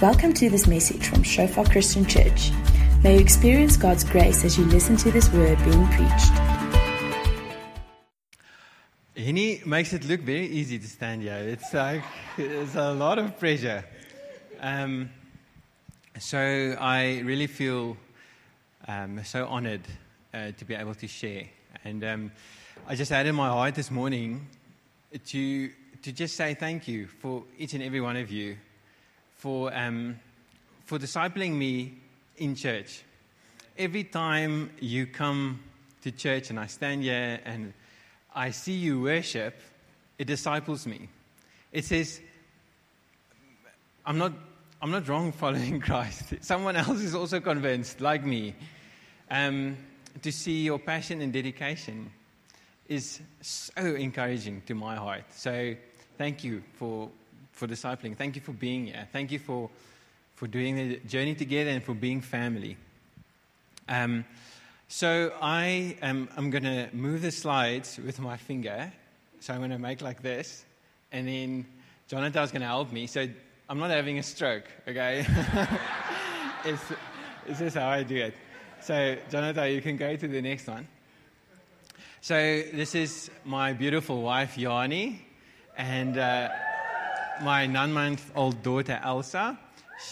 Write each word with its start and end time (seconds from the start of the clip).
Welcome 0.00 0.32
to 0.34 0.48
this 0.48 0.68
message 0.68 1.08
from 1.08 1.24
Shofar 1.24 1.64
Christian 1.64 2.06
Church. 2.06 2.52
May 3.02 3.14
you 3.14 3.20
experience 3.20 3.76
God's 3.76 4.04
grace 4.04 4.44
as 4.44 4.56
you 4.56 4.64
listen 4.66 4.96
to 4.98 5.10
this 5.10 5.28
word 5.32 5.58
being 5.64 5.88
preached. 5.88 6.30
Henny 9.16 9.60
makes 9.66 9.92
it 9.92 10.04
look 10.04 10.20
very 10.20 10.46
easy 10.46 10.78
to 10.78 10.86
stand 10.86 11.22
here. 11.22 11.34
It's 11.34 11.74
like 11.74 12.04
it's 12.36 12.76
a 12.76 12.92
lot 12.92 13.18
of 13.18 13.40
pressure. 13.40 13.84
Um, 14.60 15.10
so 16.20 16.38
I 16.78 17.18
really 17.24 17.48
feel 17.48 17.96
um, 18.86 19.24
so 19.24 19.48
honored 19.48 19.82
uh, 20.32 20.52
to 20.52 20.64
be 20.64 20.76
able 20.76 20.94
to 20.94 21.08
share. 21.08 21.42
And 21.82 22.04
um, 22.04 22.32
I 22.86 22.94
just 22.94 23.10
in 23.10 23.34
my 23.34 23.48
heart 23.48 23.74
this 23.74 23.90
morning 23.90 24.46
to 25.26 25.70
to 26.02 26.12
just 26.12 26.36
say 26.36 26.54
thank 26.54 26.86
you 26.86 27.08
for 27.08 27.42
each 27.58 27.74
and 27.74 27.82
every 27.82 28.00
one 28.00 28.16
of 28.16 28.30
you 28.30 28.58
for 29.38 29.74
um, 29.74 30.18
for 30.84 30.98
discipling 30.98 31.52
me 31.54 31.94
in 32.36 32.54
church. 32.54 33.02
Every 33.76 34.04
time 34.04 34.70
you 34.80 35.06
come 35.06 35.60
to 36.02 36.10
church 36.10 36.50
and 36.50 36.58
I 36.58 36.66
stand 36.66 37.02
here 37.02 37.40
and 37.44 37.72
I 38.34 38.50
see 38.50 38.72
you 38.72 39.02
worship, 39.02 39.60
it 40.18 40.26
disciples 40.26 40.86
me. 40.86 41.08
It 41.72 41.84
says, 41.84 42.20
I'm 44.06 44.16
not, 44.16 44.32
I'm 44.80 44.90
not 44.90 45.06
wrong 45.08 45.32
following 45.32 45.80
Christ. 45.88 46.34
Someone 46.40 46.76
else 46.76 47.00
is 47.00 47.14
also 47.14 47.40
convinced, 47.40 48.00
like 48.00 48.24
me. 48.24 48.54
Um, 49.30 49.76
to 50.22 50.32
see 50.32 50.62
your 50.62 50.78
passion 50.78 51.20
and 51.20 51.32
dedication 51.32 52.10
is 52.88 53.20
so 53.42 53.82
encouraging 53.82 54.62
to 54.66 54.74
my 54.74 54.96
heart. 54.96 55.24
So, 55.32 55.74
thank 56.16 56.42
you 56.42 56.62
for, 56.78 57.10
for 57.58 57.66
discipling. 57.66 58.16
Thank 58.16 58.36
you 58.36 58.40
for 58.40 58.52
being 58.52 58.86
here. 58.86 59.08
Thank 59.12 59.32
you 59.32 59.40
for, 59.40 59.68
for 60.36 60.46
doing 60.46 60.76
the 60.76 60.96
journey 61.08 61.34
together 61.34 61.70
and 61.70 61.82
for 61.82 61.92
being 61.92 62.20
family. 62.20 62.76
Um, 63.88 64.24
so 64.86 65.32
I 65.42 65.96
am 66.00 66.28
I'm 66.36 66.50
going 66.50 66.62
to 66.62 66.88
move 66.92 67.22
the 67.22 67.32
slides 67.32 67.98
with 67.98 68.20
my 68.20 68.36
finger. 68.36 68.92
So 69.40 69.52
I'm 69.52 69.58
going 69.58 69.70
to 69.70 69.78
make 69.78 70.00
like 70.00 70.22
this, 70.22 70.64
and 71.12 71.28
then 71.28 71.66
Jonathan 72.08 72.42
is 72.42 72.50
going 72.50 72.62
to 72.62 72.68
help 72.68 72.92
me. 72.92 73.06
So 73.06 73.26
I'm 73.68 73.78
not 73.78 73.90
having 73.90 74.18
a 74.18 74.22
stroke, 74.22 74.64
okay? 74.86 75.26
it's, 76.64 76.82
it's 77.46 77.58
just 77.58 77.76
how 77.76 77.88
I 77.88 78.02
do 78.02 78.16
it. 78.16 78.34
So 78.80 79.16
Jonathan, 79.30 79.72
you 79.72 79.82
can 79.82 79.96
go 79.96 80.16
to 80.16 80.28
the 80.28 80.42
next 80.42 80.66
one. 80.66 80.88
So 82.20 82.34
this 82.34 82.94
is 82.94 83.30
my 83.44 83.72
beautiful 83.74 84.22
wife 84.22 84.58
Yanni, 84.58 85.24
and 85.76 86.18
uh, 86.18 86.48
my 87.42 87.66
nine-month-old 87.66 88.62
daughter 88.62 89.00
Elsa. 89.02 89.58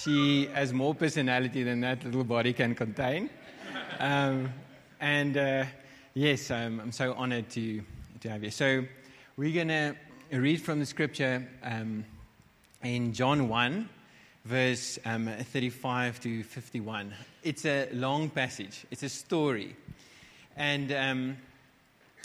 She 0.02 0.46
has 0.46 0.72
more 0.72 0.94
personality 0.94 1.62
than 1.62 1.80
that 1.80 2.04
little 2.04 2.24
body 2.24 2.52
can 2.52 2.74
contain. 2.74 3.30
Um, 3.98 4.52
and 5.00 5.36
uh, 5.36 5.64
yes, 6.14 6.50
um, 6.50 6.80
I'm 6.80 6.92
so 6.92 7.14
honored 7.14 7.48
to, 7.50 7.82
to 8.20 8.30
have 8.30 8.44
you. 8.44 8.50
So 8.50 8.84
we're 9.36 9.54
going 9.54 9.68
to 9.68 9.96
read 10.30 10.60
from 10.60 10.78
the 10.78 10.86
scripture 10.86 11.46
um, 11.62 12.04
in 12.82 13.12
John 13.12 13.48
1, 13.48 13.88
verse 14.44 14.98
um, 15.04 15.26
35 15.26 16.20
to 16.20 16.42
51. 16.42 17.12
It's 17.42 17.64
a 17.64 17.88
long 17.92 18.30
passage, 18.30 18.84
it's 18.90 19.02
a 19.02 19.08
story. 19.08 19.76
And, 20.56 20.92
um, 20.92 21.36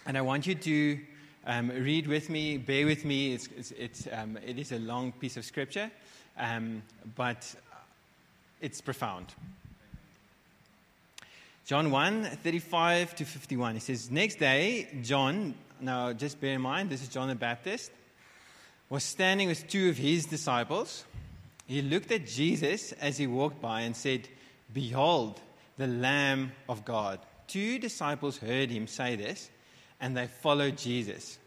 and 0.06 0.18
I 0.18 0.22
want 0.22 0.48
you 0.48 0.56
to 0.56 1.00
um, 1.46 1.70
read 1.70 2.08
with 2.08 2.30
me, 2.30 2.58
bear 2.58 2.86
with 2.86 3.06
me. 3.06 3.34
It's, 3.34 3.50
it's, 3.58 3.72
it's 3.72 4.08
um, 4.12 4.38
it 4.46 4.60
is 4.60 4.72
a 4.72 4.80
long 4.80 5.12
piece 5.12 5.38
of 5.38 5.46
scripture, 5.46 5.90
um, 6.38 6.84
but 7.16 7.54
it's 8.62 8.82
profound. 8.82 9.28
John 11.66 11.92
1 11.92 12.26
35 12.26 13.16
to 13.16 13.26
51. 13.26 13.76
He 13.76 13.80
says, 13.80 14.12
Next 14.12 14.36
day, 14.36 14.88
John, 15.02 15.54
now 15.80 16.14
just 16.14 16.42
bear 16.42 16.56
in 16.56 16.62
mind, 16.62 16.90
this 16.90 17.02
is 17.02 17.08
John 17.08 17.28
the 17.28 17.36
Baptist, 17.36 17.92
was 18.90 19.04
standing 19.04 19.48
with 19.48 19.68
two 19.68 19.90
of 19.90 19.98
his 19.98 20.26
disciples. 20.26 21.06
He 21.66 21.82
looked 21.82 22.12
at 22.12 22.28
Jesus 22.28 22.92
as 22.94 23.18
he 23.18 23.28
walked 23.28 23.62
by 23.62 23.82
and 23.82 23.96
said, 23.96 24.28
Behold, 24.74 25.40
the 25.78 25.88
Lamb 25.88 26.52
of 26.68 26.84
God. 26.84 27.20
Two 27.48 27.80
disciples 27.80 28.38
heard 28.38 28.70
him 28.70 28.88
say 28.88 29.16
this, 29.16 29.50
and 30.02 30.18
they 30.18 30.28
followed 30.28 30.78
Jesus. 30.78 31.38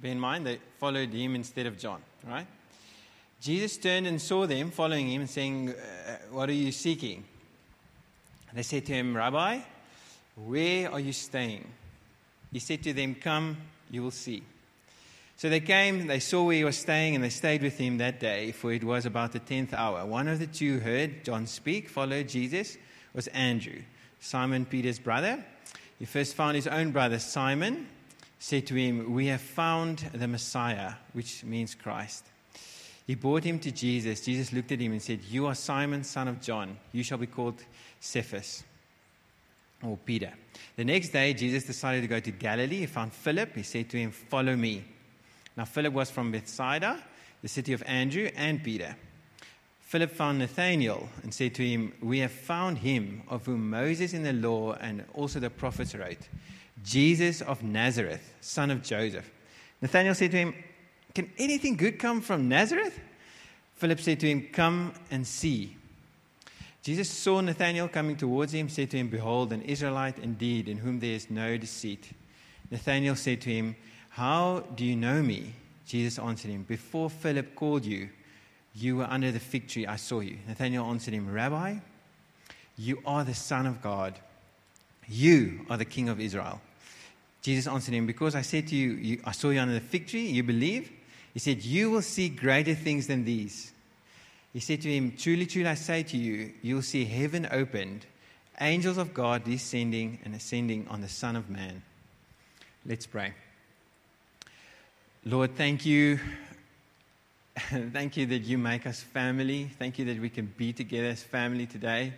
Bear 0.00 0.10
in 0.10 0.18
mind, 0.18 0.46
they 0.46 0.58
followed 0.78 1.12
him 1.12 1.36
instead 1.36 1.66
of 1.66 1.78
John, 1.78 2.00
right? 2.26 2.46
Jesus 3.40 3.76
turned 3.76 4.06
and 4.06 4.20
saw 4.20 4.46
them 4.46 4.70
following 4.70 5.10
him 5.10 5.20
and 5.20 5.30
saying, 5.30 5.70
uh, 5.70 6.16
What 6.30 6.48
are 6.48 6.54
you 6.54 6.72
seeking? 6.72 7.24
They 8.54 8.62
said 8.62 8.84
to 8.86 8.92
him, 8.92 9.16
Rabbi, 9.16 9.60
where 10.36 10.90
are 10.90 11.00
you 11.00 11.12
staying? 11.12 11.66
He 12.52 12.58
said 12.58 12.82
to 12.82 12.92
them, 12.92 13.14
Come, 13.14 13.56
you 13.90 14.02
will 14.02 14.10
see. 14.10 14.42
So 15.36 15.48
they 15.48 15.60
came, 15.60 16.06
they 16.06 16.20
saw 16.20 16.44
where 16.44 16.56
he 16.56 16.64
was 16.64 16.76
staying, 16.76 17.14
and 17.14 17.24
they 17.24 17.30
stayed 17.30 17.62
with 17.62 17.78
him 17.78 17.98
that 17.98 18.20
day, 18.20 18.52
for 18.52 18.72
it 18.72 18.84
was 18.84 19.06
about 19.06 19.32
the 19.32 19.38
tenth 19.38 19.74
hour. 19.74 20.04
One 20.06 20.28
of 20.28 20.38
the 20.38 20.46
two 20.46 20.78
heard 20.78 21.24
John 21.24 21.46
speak, 21.46 21.88
followed 21.88 22.28
Jesus, 22.28 22.76
was 23.14 23.26
Andrew, 23.28 23.82
Simon 24.20 24.64
Peter's 24.64 24.98
brother. 24.98 25.44
He 26.02 26.06
first 26.06 26.34
found 26.34 26.56
his 26.56 26.66
own 26.66 26.90
brother, 26.90 27.20
Simon, 27.20 27.86
said 28.40 28.66
to 28.66 28.74
him, 28.74 29.12
We 29.12 29.28
have 29.28 29.40
found 29.40 29.98
the 30.12 30.26
Messiah, 30.26 30.94
which 31.12 31.44
means 31.44 31.76
Christ. 31.76 32.24
He 33.06 33.14
brought 33.14 33.44
him 33.44 33.60
to 33.60 33.70
Jesus. 33.70 34.24
Jesus 34.24 34.52
looked 34.52 34.72
at 34.72 34.80
him 34.80 34.90
and 34.90 35.00
said, 35.00 35.20
You 35.22 35.46
are 35.46 35.54
Simon, 35.54 36.02
son 36.02 36.26
of 36.26 36.40
John. 36.40 36.76
You 36.90 37.04
shall 37.04 37.18
be 37.18 37.28
called 37.28 37.62
Cephas 38.00 38.64
or 39.80 39.96
Peter. 39.96 40.32
The 40.74 40.84
next 40.84 41.10
day, 41.10 41.34
Jesus 41.34 41.62
decided 41.62 42.00
to 42.00 42.08
go 42.08 42.18
to 42.18 42.32
Galilee. 42.32 42.78
He 42.78 42.86
found 42.86 43.12
Philip. 43.12 43.54
He 43.54 43.62
said 43.62 43.88
to 43.90 43.96
him, 43.96 44.10
Follow 44.10 44.56
me. 44.56 44.82
Now, 45.56 45.66
Philip 45.66 45.92
was 45.92 46.10
from 46.10 46.32
Bethsaida, 46.32 47.00
the 47.42 47.48
city 47.48 47.74
of 47.74 47.82
Andrew 47.86 48.28
and 48.34 48.60
Peter. 48.64 48.96
Philip 49.92 50.10
found 50.10 50.38
Nathanael 50.38 51.06
and 51.22 51.34
said 51.34 51.54
to 51.56 51.68
him, 51.68 51.92
We 52.00 52.20
have 52.20 52.32
found 52.32 52.78
him 52.78 53.24
of 53.28 53.44
whom 53.44 53.68
Moses 53.68 54.14
in 54.14 54.22
the 54.22 54.32
law 54.32 54.72
and 54.80 55.04
also 55.12 55.38
the 55.38 55.50
prophets 55.50 55.94
wrote, 55.94 56.30
Jesus 56.82 57.42
of 57.42 57.62
Nazareth, 57.62 58.32
son 58.40 58.70
of 58.70 58.82
Joseph. 58.82 59.30
Nathanael 59.82 60.14
said 60.14 60.30
to 60.30 60.38
him, 60.38 60.54
Can 61.14 61.30
anything 61.36 61.76
good 61.76 61.98
come 61.98 62.22
from 62.22 62.48
Nazareth? 62.48 62.98
Philip 63.74 64.00
said 64.00 64.18
to 64.20 64.28
him, 64.30 64.48
Come 64.50 64.94
and 65.10 65.26
see. 65.26 65.76
Jesus 66.82 67.10
saw 67.10 67.42
Nathanael 67.42 67.88
coming 67.88 68.16
towards 68.16 68.54
him, 68.54 68.70
said 68.70 68.90
to 68.92 68.96
him, 68.96 69.08
Behold, 69.08 69.52
an 69.52 69.60
Israelite 69.60 70.18
indeed, 70.20 70.70
in 70.70 70.78
whom 70.78 71.00
there 71.00 71.12
is 71.12 71.28
no 71.28 71.58
deceit. 71.58 72.08
Nathanael 72.70 73.14
said 73.14 73.42
to 73.42 73.50
him, 73.50 73.76
How 74.08 74.60
do 74.74 74.86
you 74.86 74.96
know 74.96 75.22
me? 75.22 75.52
Jesus 75.84 76.18
answered 76.18 76.50
him, 76.50 76.62
Before 76.62 77.10
Philip 77.10 77.54
called 77.54 77.84
you, 77.84 78.08
you 78.74 78.96
were 78.96 79.04
under 79.04 79.30
the 79.30 79.40
fig 79.40 79.68
tree, 79.68 79.86
I 79.86 79.96
saw 79.96 80.20
you. 80.20 80.38
Nathanael 80.48 80.86
answered 80.86 81.14
him, 81.14 81.30
Rabbi, 81.30 81.76
you 82.76 83.02
are 83.04 83.24
the 83.24 83.34
Son 83.34 83.66
of 83.66 83.82
God. 83.82 84.14
You 85.08 85.66
are 85.68 85.76
the 85.76 85.84
King 85.84 86.08
of 86.08 86.20
Israel. 86.20 86.60
Jesus 87.42 87.66
answered 87.66 87.94
him, 87.94 88.06
Because 88.06 88.34
I 88.34 88.42
said 88.42 88.68
to 88.68 88.76
you, 88.76 88.92
you 88.92 89.20
I 89.24 89.32
saw 89.32 89.50
you 89.50 89.60
under 89.60 89.74
the 89.74 89.80
fig 89.80 90.06
tree, 90.06 90.26
you 90.26 90.42
believe? 90.42 90.90
He 91.34 91.40
said, 91.40 91.62
You 91.62 91.90
will 91.90 92.02
see 92.02 92.28
greater 92.28 92.74
things 92.74 93.06
than 93.06 93.24
these. 93.24 93.72
He 94.52 94.60
said 94.60 94.80
to 94.82 94.88
him, 94.88 95.14
Truly, 95.16 95.46
truly, 95.46 95.68
I 95.68 95.74
say 95.74 96.02
to 96.04 96.16
you, 96.16 96.52
you 96.62 96.76
will 96.76 96.82
see 96.82 97.04
heaven 97.04 97.48
opened, 97.50 98.06
angels 98.60 98.98
of 98.98 99.12
God 99.12 99.44
descending 99.44 100.18
and 100.24 100.34
ascending 100.34 100.86
on 100.88 101.00
the 101.00 101.08
Son 101.08 101.36
of 101.36 101.50
Man. 101.50 101.82
Let's 102.86 103.06
pray. 103.06 103.32
Lord, 105.24 105.56
thank 105.56 105.86
you. 105.86 106.18
thank 107.92 108.16
you 108.16 108.26
that 108.26 108.42
you 108.42 108.58
make 108.58 108.86
us 108.86 109.00
family. 109.00 109.70
Thank 109.78 109.98
you 109.98 110.04
that 110.06 110.20
we 110.20 110.28
can 110.28 110.52
be 110.56 110.72
together 110.72 111.08
as 111.08 111.22
family 111.22 111.64
today. 111.66 112.12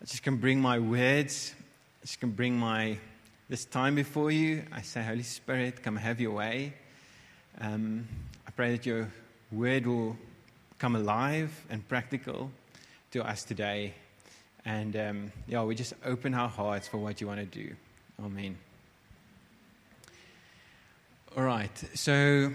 I 0.00 0.04
just 0.04 0.22
can 0.22 0.36
bring 0.36 0.60
my 0.60 0.78
words. 0.78 1.54
I 2.02 2.06
just 2.06 2.20
can 2.20 2.30
bring 2.30 2.56
my 2.56 2.98
this 3.48 3.64
time 3.64 3.94
before 3.94 4.30
you. 4.30 4.64
I 4.72 4.82
say, 4.82 5.02
Holy 5.02 5.22
Spirit, 5.22 5.82
come 5.82 5.96
have 5.96 6.20
your 6.20 6.32
way. 6.32 6.74
Um, 7.60 8.06
I 8.46 8.50
pray 8.50 8.72
that 8.72 8.84
your 8.84 9.10
word 9.50 9.86
will 9.86 10.16
come 10.78 10.96
alive 10.96 11.50
and 11.70 11.86
practical 11.88 12.50
to 13.12 13.26
us 13.26 13.44
today. 13.44 13.94
And 14.66 14.96
um, 14.96 15.32
yeah, 15.46 15.62
we 15.62 15.74
just 15.74 15.94
open 16.04 16.34
our 16.34 16.48
hearts 16.48 16.86
for 16.86 16.98
what 16.98 17.20
you 17.20 17.26
want 17.26 17.40
to 17.40 17.46
do. 17.46 17.74
Amen. 18.22 18.58
All 21.34 21.44
right. 21.44 21.84
So 21.94 22.52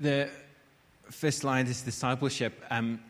the 0.00 0.30
first 1.10 1.44
line 1.44 1.66
is 1.66 1.82
discipleship. 1.82 2.64
Um, 2.70 3.00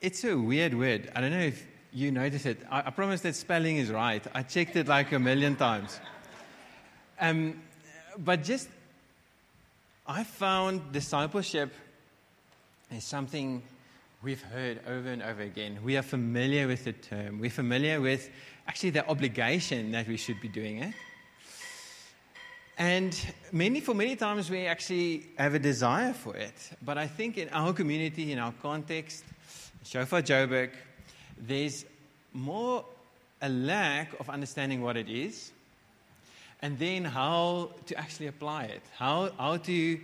it's 0.00 0.24
a 0.24 0.36
weird 0.36 0.74
word. 0.74 1.10
I 1.14 1.20
don't 1.20 1.30
know 1.30 1.38
if 1.38 1.66
you 1.92 2.10
notice 2.10 2.46
it. 2.46 2.58
I, 2.70 2.80
I, 2.86 2.90
promise 2.90 3.20
that 3.22 3.34
spelling 3.34 3.76
is 3.76 3.90
right. 3.90 4.22
I 4.34 4.42
checked 4.42 4.76
it 4.76 4.88
like 4.88 5.12
a 5.12 5.18
million 5.18 5.56
times. 5.56 6.00
Um, 7.20 7.62
but 8.18 8.42
just, 8.42 8.68
I 10.06 10.24
found 10.24 10.92
discipleship 10.92 11.72
is 12.90 13.04
something 13.04 13.62
we've 14.22 14.42
heard 14.42 14.80
over 14.86 15.08
and 15.08 15.22
over 15.22 15.42
again. 15.42 15.78
We 15.84 15.96
are 15.96 16.02
familiar 16.02 16.66
with 16.66 16.84
the 16.84 16.92
term. 16.92 17.38
We're 17.38 17.50
familiar 17.50 18.00
with 18.00 18.30
actually 18.66 18.90
the 18.90 19.06
obligation 19.08 19.92
that 19.92 20.08
we 20.08 20.16
should 20.16 20.40
be 20.40 20.48
doing 20.48 20.78
it. 20.78 20.94
And 22.82 23.16
many, 23.52 23.80
for 23.80 23.94
many 23.94 24.16
times, 24.16 24.50
we 24.50 24.66
actually 24.66 25.28
have 25.38 25.54
a 25.54 25.60
desire 25.60 26.12
for 26.12 26.34
it. 26.34 26.52
But 26.84 26.98
I 26.98 27.06
think 27.06 27.38
in 27.38 27.48
our 27.50 27.72
community, 27.72 28.32
in 28.32 28.40
our 28.40 28.52
context, 28.60 29.22
Shofar 29.84 30.20
Joburg, 30.20 30.70
there's 31.38 31.84
more 32.32 32.84
a 33.40 33.48
lack 33.48 34.18
of 34.18 34.28
understanding 34.28 34.82
what 34.82 34.96
it 34.96 35.08
is 35.08 35.52
and 36.60 36.76
then 36.76 37.04
how 37.04 37.70
to 37.86 37.96
actually 37.96 38.26
apply 38.26 38.64
it, 38.64 38.82
how, 38.96 39.30
how 39.38 39.58
to 39.58 40.00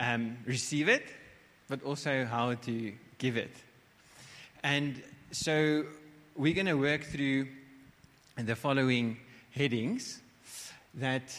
um, 0.00 0.38
receive 0.44 0.88
it, 0.88 1.06
but 1.68 1.84
also 1.84 2.24
how 2.24 2.54
to 2.54 2.92
give 3.18 3.36
it. 3.36 3.54
And 4.64 5.00
so 5.30 5.84
we're 6.34 6.54
going 6.54 6.66
to 6.66 6.74
work 6.74 7.04
through 7.04 7.46
the 8.36 8.56
following 8.56 9.18
headings 9.52 10.20
that, 10.94 11.32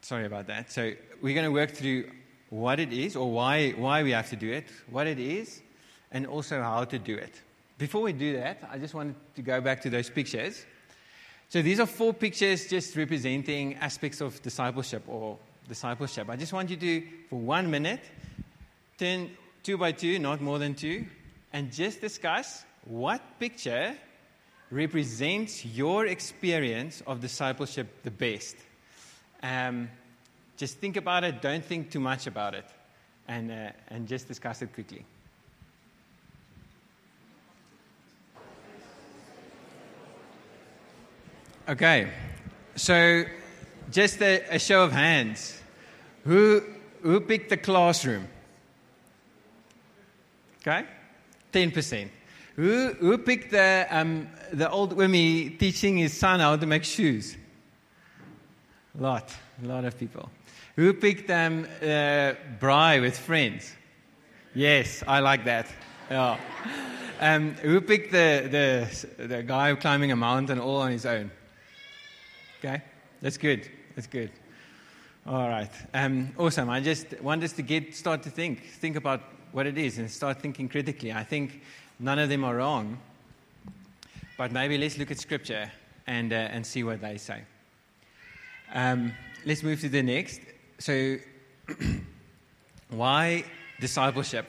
sorry 0.00 0.26
about 0.26 0.46
that. 0.46 0.70
So 0.70 0.92
we're 1.20 1.34
going 1.34 1.46
to 1.46 1.52
work 1.52 1.72
through 1.72 2.10
what 2.50 2.80
it 2.80 2.92
is 2.92 3.16
or 3.16 3.30
why, 3.30 3.70
why 3.70 4.02
we 4.02 4.12
have 4.12 4.30
to 4.30 4.36
do 4.36 4.52
it, 4.52 4.66
what 4.90 5.06
it 5.06 5.18
is, 5.18 5.60
and 6.10 6.26
also 6.26 6.62
how 6.62 6.84
to 6.84 6.98
do 6.98 7.16
it. 7.16 7.40
Before 7.76 8.02
we 8.02 8.12
do 8.12 8.34
that, 8.34 8.68
I 8.70 8.78
just 8.78 8.94
wanted 8.94 9.14
to 9.36 9.42
go 9.42 9.60
back 9.60 9.82
to 9.82 9.90
those 9.90 10.10
pictures. 10.10 10.64
So 11.48 11.62
these 11.62 11.80
are 11.80 11.86
four 11.86 12.12
pictures 12.12 12.66
just 12.66 12.96
representing 12.96 13.74
aspects 13.76 14.20
of 14.20 14.40
discipleship 14.42 15.02
or 15.06 15.38
discipleship. 15.68 16.28
I 16.28 16.36
just 16.36 16.52
want 16.52 16.70
you 16.70 16.76
to, 16.76 17.06
for 17.30 17.38
one 17.38 17.70
minute, 17.70 18.00
turn 18.98 19.30
two 19.62 19.78
by 19.78 19.92
two, 19.92 20.18
not 20.18 20.40
more 20.40 20.58
than 20.58 20.74
two, 20.74 21.06
and 21.52 21.72
just 21.72 22.00
discuss 22.00 22.64
what 22.84 23.20
picture 23.38 23.96
represents 24.70 25.64
your 25.64 26.06
experience 26.06 27.02
of 27.06 27.20
discipleship 27.20 28.02
the 28.02 28.10
best. 28.10 28.56
Um, 29.42 29.88
just 30.56 30.78
think 30.78 30.96
about 30.96 31.24
it, 31.24 31.40
don't 31.40 31.64
think 31.64 31.90
too 31.90 32.00
much 32.00 32.26
about 32.26 32.54
it, 32.54 32.64
and, 33.28 33.50
uh, 33.50 33.70
and 33.88 34.08
just 34.08 34.26
discuss 34.26 34.60
it 34.62 34.72
quickly. 34.74 35.04
Okay, 41.68 42.10
so 42.76 43.24
just 43.90 44.22
a, 44.22 44.42
a, 44.54 44.58
show 44.58 44.82
of 44.84 44.92
hands. 44.92 45.60
Who, 46.24 46.62
who 47.02 47.20
picked 47.20 47.50
the 47.50 47.58
classroom? 47.58 48.26
Okay, 50.62 50.86
10%. 51.52 52.08
Who, 52.56 52.94
who 52.94 53.18
picked 53.18 53.50
the, 53.50 53.86
um, 53.90 54.28
the 54.52 54.68
old 54.70 54.96
Wimmy 54.96 55.58
teaching 55.58 55.98
his 55.98 56.16
son 56.16 56.40
how 56.40 56.56
to 56.56 56.66
make 56.66 56.84
shoes? 56.84 57.36
A 58.98 59.02
lot, 59.02 59.32
a 59.62 59.66
lot 59.66 59.84
of 59.84 59.96
people. 59.96 60.28
Who 60.74 60.92
picked 60.92 61.30
um, 61.30 61.66
uh, 61.80 62.34
braai 62.58 63.00
with 63.00 63.16
friends? 63.16 63.72
Yes, 64.54 65.04
I 65.06 65.20
like 65.20 65.44
that. 65.44 65.68
Yeah. 66.10 66.36
Um, 67.20 67.54
who 67.54 67.80
picked 67.80 68.10
the, 68.10 68.48
the, 68.50 69.24
the 69.24 69.42
guy 69.44 69.74
climbing 69.76 70.10
a 70.10 70.16
mountain 70.16 70.58
all 70.58 70.78
on 70.78 70.90
his 70.90 71.06
own? 71.06 71.30
Okay, 72.58 72.82
that's 73.22 73.36
good. 73.36 73.68
That's 73.94 74.08
good. 74.08 74.32
All 75.26 75.48
right. 75.48 75.70
Um, 75.94 76.32
awesome. 76.36 76.68
I 76.68 76.80
just 76.80 77.20
want 77.20 77.44
us 77.44 77.52
to 77.52 77.62
get 77.62 77.94
start 77.94 78.24
to 78.24 78.30
think, 78.30 78.64
think 78.64 78.96
about 78.96 79.20
what 79.52 79.66
it 79.68 79.78
is, 79.78 79.98
and 79.98 80.10
start 80.10 80.40
thinking 80.40 80.68
critically. 80.68 81.12
I 81.12 81.22
think 81.22 81.62
none 82.00 82.18
of 82.18 82.28
them 82.28 82.42
are 82.42 82.56
wrong, 82.56 82.98
but 84.36 84.50
maybe 84.50 84.76
let's 84.76 84.98
look 84.98 85.12
at 85.12 85.20
Scripture 85.20 85.70
and 86.08 86.32
uh, 86.32 86.36
and 86.36 86.66
see 86.66 86.82
what 86.82 87.00
they 87.00 87.16
say. 87.16 87.42
Um, 88.72 89.12
let's 89.44 89.62
move 89.62 89.80
to 89.80 89.88
the 89.88 90.02
next. 90.02 90.40
So, 90.78 91.16
why 92.90 93.44
discipleship? 93.80 94.46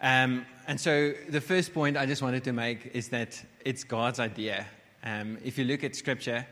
Um, 0.00 0.44
and 0.66 0.80
so, 0.80 1.12
the 1.28 1.40
first 1.40 1.72
point 1.72 1.96
I 1.96 2.06
just 2.06 2.22
wanted 2.22 2.44
to 2.44 2.52
make 2.52 2.90
is 2.94 3.08
that 3.10 3.40
it's 3.64 3.84
God's 3.84 4.20
idea. 4.20 4.66
Um, 5.04 5.38
if 5.44 5.58
you 5.58 5.64
look 5.64 5.84
at 5.84 5.94
Scripture 5.94 6.46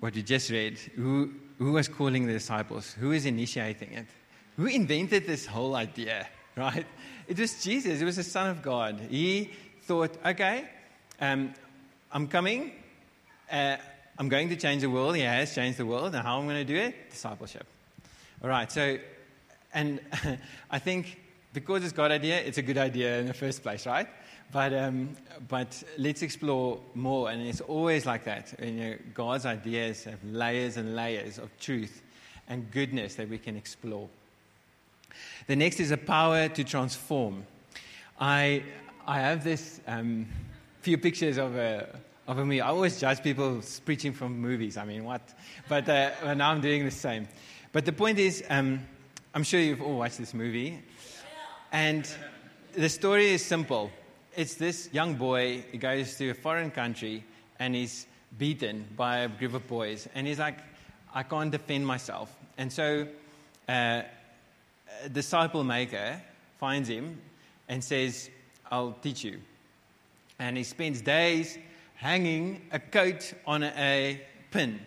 what 0.00 0.16
you 0.16 0.22
just 0.22 0.50
read, 0.50 0.78
who, 0.78 1.30
who 1.58 1.72
was 1.72 1.86
calling 1.86 2.26
the 2.26 2.32
disciples? 2.32 2.94
Who 2.94 3.12
is 3.12 3.26
initiating 3.26 3.92
it? 3.92 4.06
Who 4.56 4.66
invented 4.66 5.26
this 5.26 5.46
whole 5.46 5.76
idea, 5.76 6.26
right? 6.56 6.86
It 7.28 7.38
was 7.38 7.62
Jesus. 7.62 8.00
It 8.00 8.04
was 8.04 8.16
the 8.16 8.22
Son 8.22 8.48
of 8.48 8.62
God. 8.62 8.98
He 9.10 9.50
thought, 9.82 10.16
okay, 10.24 10.68
um, 11.20 11.54
I'm 12.10 12.26
coming. 12.26 12.72
Uh, 13.52 13.76
I'm 14.18 14.28
going 14.28 14.48
to 14.50 14.56
change 14.56 14.82
the 14.82 14.90
world. 14.90 15.16
He 15.16 15.22
has 15.22 15.54
changed 15.54 15.78
the 15.78 15.86
world. 15.86 16.14
And 16.14 16.22
how 16.22 16.38
I'm 16.38 16.44
going 16.44 16.64
to 16.66 16.72
do 16.72 16.76
it? 16.76 17.10
Discipleship. 17.10 17.66
All 18.42 18.50
right. 18.50 18.70
So, 18.70 18.98
and 19.72 20.00
I 20.70 20.78
think 20.78 21.18
because 21.52 21.82
it's 21.82 21.92
God's 21.92 22.12
idea, 22.12 22.40
it's 22.40 22.58
a 22.58 22.62
good 22.62 22.78
idea 22.78 23.18
in 23.18 23.26
the 23.26 23.34
first 23.34 23.62
place, 23.62 23.86
right? 23.86 24.08
But, 24.52 24.72
um, 24.74 25.16
but 25.48 25.82
let's 25.96 26.22
explore 26.22 26.80
more. 26.94 27.30
And 27.30 27.42
it's 27.42 27.60
always 27.60 28.06
like 28.06 28.24
that. 28.24 28.54
You 28.62 28.70
know, 28.72 28.94
God's 29.14 29.46
ideas 29.46 30.04
have 30.04 30.22
layers 30.24 30.76
and 30.76 30.94
layers 30.94 31.38
of 31.38 31.50
truth 31.58 32.02
and 32.48 32.70
goodness 32.70 33.14
that 33.14 33.28
we 33.28 33.38
can 33.38 33.56
explore. 33.56 34.08
The 35.46 35.56
next 35.56 35.80
is 35.80 35.90
a 35.90 35.96
power 35.96 36.48
to 36.48 36.64
transform. 36.64 37.44
I, 38.20 38.62
I 39.06 39.20
have 39.20 39.44
this 39.44 39.80
um, 39.86 40.26
few 40.82 40.98
pictures 40.98 41.38
of, 41.38 41.56
a, 41.56 41.88
a 42.38 42.44
me. 42.44 42.60
I 42.60 42.68
always 42.68 43.00
judge 43.00 43.22
people 43.22 43.60
preaching 43.84 44.12
from 44.12 44.38
movies. 44.38 44.76
I 44.76 44.84
mean, 44.84 45.04
what? 45.04 45.22
But 45.68 45.88
uh, 45.88 46.34
now 46.34 46.50
I'm 46.50 46.60
doing 46.60 46.84
the 46.84 46.90
same. 46.90 47.28
But 47.72 47.84
the 47.84 47.92
point 47.92 48.18
is, 48.18 48.44
um, 48.48 48.86
I'm 49.34 49.42
sure 49.42 49.60
you've 49.60 49.82
all 49.82 49.98
watched 49.98 50.18
this 50.18 50.34
movie. 50.34 50.82
And 51.72 52.08
the 52.72 52.88
story 52.88 53.30
is 53.30 53.44
simple 53.44 53.90
it's 54.36 54.54
this 54.54 54.88
young 54.92 55.14
boy, 55.14 55.64
he 55.72 55.78
goes 55.78 56.16
to 56.16 56.30
a 56.30 56.34
foreign 56.34 56.70
country 56.70 57.24
and 57.58 57.74
he's 57.74 58.06
beaten 58.38 58.86
by 58.96 59.18
a 59.18 59.28
group 59.28 59.54
of 59.54 59.66
boys. 59.66 60.08
And 60.14 60.26
he's 60.26 60.38
like, 60.38 60.58
I 61.12 61.24
can't 61.24 61.50
defend 61.50 61.86
myself. 61.86 62.34
And 62.56 62.72
so 62.72 63.06
uh, 63.68 64.02
a 65.04 65.08
disciple 65.10 65.64
maker 65.64 66.22
finds 66.58 66.88
him 66.88 67.20
and 67.68 67.82
says, 67.82 68.30
I'll 68.70 68.92
teach 69.02 69.24
you. 69.24 69.40
And 70.38 70.56
he 70.56 70.62
spends 70.62 71.02
days 71.02 71.58
hanging 72.00 72.62
a 72.72 72.78
coat 72.78 73.34
on 73.46 73.62
a 73.62 74.18
pin, 74.50 74.80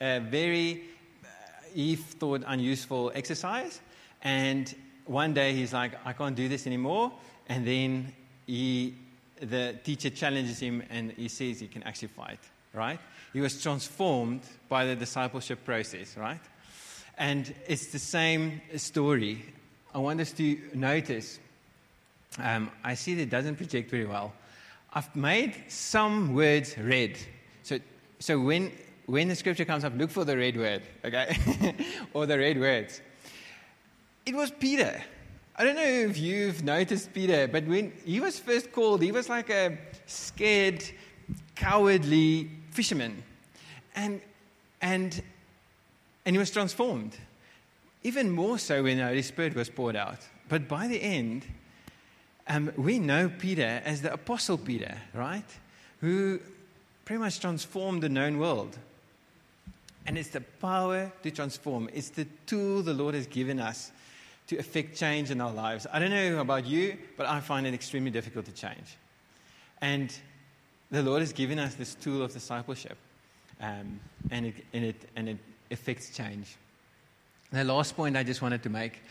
a 0.00 0.20
very, 0.20 0.84
uh, 1.24 1.26
he 1.74 1.96
thought, 1.96 2.44
unuseful 2.46 3.10
exercise. 3.14 3.80
And 4.22 4.72
one 5.04 5.34
day 5.34 5.52
he's 5.52 5.72
like, 5.72 5.92
I 6.04 6.12
can't 6.12 6.36
do 6.36 6.48
this 6.48 6.68
anymore. 6.68 7.12
And 7.48 7.66
then 7.66 8.12
he, 8.46 8.94
the 9.40 9.76
teacher 9.82 10.10
challenges 10.10 10.60
him 10.60 10.84
and 10.90 11.10
he 11.12 11.26
says 11.26 11.58
he 11.58 11.66
can 11.66 11.82
actually 11.82 12.08
fight, 12.08 12.38
right? 12.72 13.00
He 13.32 13.40
was 13.40 13.60
transformed 13.60 14.42
by 14.68 14.86
the 14.86 14.94
discipleship 14.94 15.64
process, 15.64 16.16
right? 16.16 16.40
And 17.18 17.52
it's 17.66 17.88
the 17.88 17.98
same 17.98 18.60
story. 18.76 19.44
I 19.92 19.98
want 19.98 20.20
us 20.20 20.30
to 20.32 20.56
notice. 20.74 21.40
Um, 22.38 22.70
I 22.84 22.94
see 22.94 23.14
that 23.14 23.22
it 23.22 23.30
doesn't 23.30 23.56
project 23.56 23.90
very 23.90 24.06
well. 24.06 24.32
I've 24.92 25.14
made 25.14 25.54
some 25.68 26.34
words 26.34 26.76
red. 26.76 27.16
So, 27.62 27.78
so 28.18 28.40
when, 28.40 28.72
when 29.06 29.28
the 29.28 29.36
scripture 29.36 29.64
comes 29.64 29.84
up, 29.84 29.92
look 29.96 30.10
for 30.10 30.24
the 30.24 30.36
red 30.36 30.56
word, 30.56 30.82
okay? 31.04 31.36
or 32.12 32.26
the 32.26 32.38
red 32.38 32.58
words. 32.58 33.00
It 34.26 34.34
was 34.34 34.50
Peter. 34.50 35.00
I 35.56 35.64
don't 35.64 35.76
know 35.76 35.82
if 35.82 36.18
you've 36.18 36.64
noticed 36.64 37.12
Peter, 37.12 37.46
but 37.46 37.66
when 37.66 37.92
he 38.04 38.18
was 38.18 38.38
first 38.38 38.72
called, 38.72 39.02
he 39.02 39.12
was 39.12 39.28
like 39.28 39.48
a 39.50 39.78
scared, 40.06 40.82
cowardly 41.54 42.50
fisherman. 42.70 43.22
And, 43.94 44.20
and, 44.80 45.22
and 46.24 46.34
he 46.34 46.38
was 46.38 46.50
transformed. 46.50 47.16
Even 48.02 48.30
more 48.30 48.58
so 48.58 48.82
when 48.82 48.98
the 48.98 49.04
Holy 49.04 49.22
Spirit 49.22 49.54
was 49.54 49.68
poured 49.68 49.96
out. 49.96 50.18
But 50.48 50.66
by 50.66 50.88
the 50.88 51.00
end, 51.00 51.46
um, 52.50 52.72
we 52.76 52.98
know 52.98 53.30
Peter 53.38 53.80
as 53.84 54.02
the 54.02 54.12
Apostle 54.12 54.58
Peter, 54.58 54.98
right? 55.14 55.44
Who 56.00 56.40
pretty 57.04 57.20
much 57.20 57.38
transformed 57.38 58.02
the 58.02 58.08
known 58.08 58.38
world. 58.38 58.76
And 60.06 60.18
it's 60.18 60.30
the 60.30 60.40
power 60.40 61.12
to 61.22 61.30
transform, 61.30 61.88
it's 61.94 62.10
the 62.10 62.26
tool 62.46 62.82
the 62.82 62.92
Lord 62.92 63.14
has 63.14 63.28
given 63.28 63.60
us 63.60 63.92
to 64.48 64.56
affect 64.56 64.96
change 64.96 65.30
in 65.30 65.40
our 65.40 65.52
lives. 65.52 65.86
I 65.92 66.00
don't 66.00 66.10
know 66.10 66.40
about 66.40 66.66
you, 66.66 66.98
but 67.16 67.26
I 67.26 67.38
find 67.38 67.68
it 67.68 67.74
extremely 67.74 68.10
difficult 68.10 68.46
to 68.46 68.52
change. 68.52 68.96
And 69.80 70.12
the 70.90 71.02
Lord 71.02 71.20
has 71.20 71.32
given 71.32 71.60
us 71.60 71.74
this 71.74 71.94
tool 71.94 72.22
of 72.22 72.32
discipleship, 72.32 72.98
um, 73.60 74.00
and, 74.32 74.46
it, 74.46 74.54
and, 74.72 74.84
it, 74.84 74.96
and 75.14 75.28
it 75.28 75.38
affects 75.70 76.10
change. 76.10 76.56
The 77.52 77.62
last 77.62 77.96
point 77.96 78.16
I 78.16 78.24
just 78.24 78.42
wanted 78.42 78.64
to 78.64 78.70
make 78.70 79.02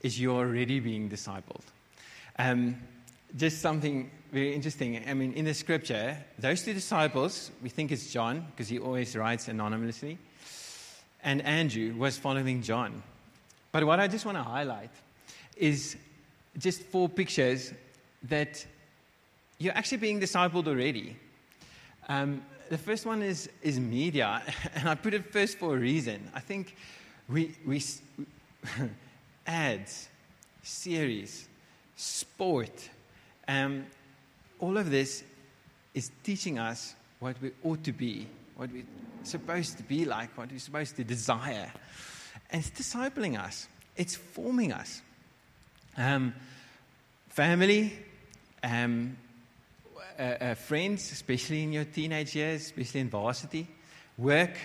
is 0.00 0.20
you're 0.20 0.36
already 0.36 0.78
being 0.78 1.10
discipled. 1.10 1.64
Um, 2.38 2.76
just 3.36 3.60
something 3.60 4.10
very 4.32 4.54
interesting. 4.54 5.02
I 5.08 5.14
mean, 5.14 5.32
in 5.34 5.44
the 5.44 5.54
scripture, 5.54 6.16
those 6.38 6.62
two 6.64 6.74
disciples, 6.74 7.50
we 7.62 7.68
think 7.68 7.92
it's 7.92 8.12
John, 8.12 8.46
because 8.50 8.68
he 8.68 8.78
always 8.78 9.16
writes 9.16 9.48
anonymously, 9.48 10.18
and 11.22 11.40
Andrew 11.42 11.94
was 11.96 12.18
following 12.18 12.62
John. 12.62 13.02
But 13.70 13.84
what 13.84 14.00
I 14.00 14.08
just 14.08 14.24
want 14.24 14.36
to 14.36 14.42
highlight 14.42 14.90
is 15.56 15.96
just 16.58 16.82
four 16.82 17.08
pictures 17.08 17.72
that 18.24 18.64
you're 19.58 19.76
actually 19.76 19.98
being 19.98 20.20
discipled 20.20 20.66
already. 20.66 21.16
Um, 22.08 22.42
the 22.68 22.78
first 22.78 23.06
one 23.06 23.22
is, 23.22 23.48
is 23.62 23.78
media, 23.78 24.42
and 24.74 24.88
I 24.88 24.94
put 24.94 25.14
it 25.14 25.32
first 25.32 25.58
for 25.58 25.76
a 25.76 25.78
reason. 25.78 26.30
I 26.34 26.40
think 26.40 26.76
we, 27.28 27.54
we 27.64 27.82
ads, 29.46 30.08
series, 30.62 31.48
sport, 31.96 32.90
um, 33.48 33.86
all 34.58 34.76
of 34.76 34.90
this 34.90 35.22
is 35.92 36.10
teaching 36.22 36.58
us 36.58 36.94
what 37.20 37.40
we 37.40 37.52
ought 37.62 37.82
to 37.84 37.92
be, 37.92 38.26
what 38.56 38.70
we're 38.72 38.84
supposed 39.22 39.76
to 39.78 39.82
be 39.82 40.04
like, 40.04 40.36
what 40.36 40.50
we're 40.50 40.58
supposed 40.58 40.96
to 40.96 41.04
desire. 41.04 41.72
And 42.50 42.64
it's 42.64 42.70
discipling 42.70 43.38
us, 43.38 43.68
it's 43.96 44.16
forming 44.16 44.72
us. 44.72 45.02
Um, 45.96 46.34
family, 47.28 47.92
um, 48.62 49.16
uh, 50.18 50.22
uh, 50.22 50.54
friends, 50.54 51.12
especially 51.12 51.62
in 51.62 51.72
your 51.72 51.84
teenage 51.84 52.34
years, 52.34 52.62
especially 52.62 53.00
in 53.00 53.10
varsity, 53.10 53.66
work, 54.18 54.56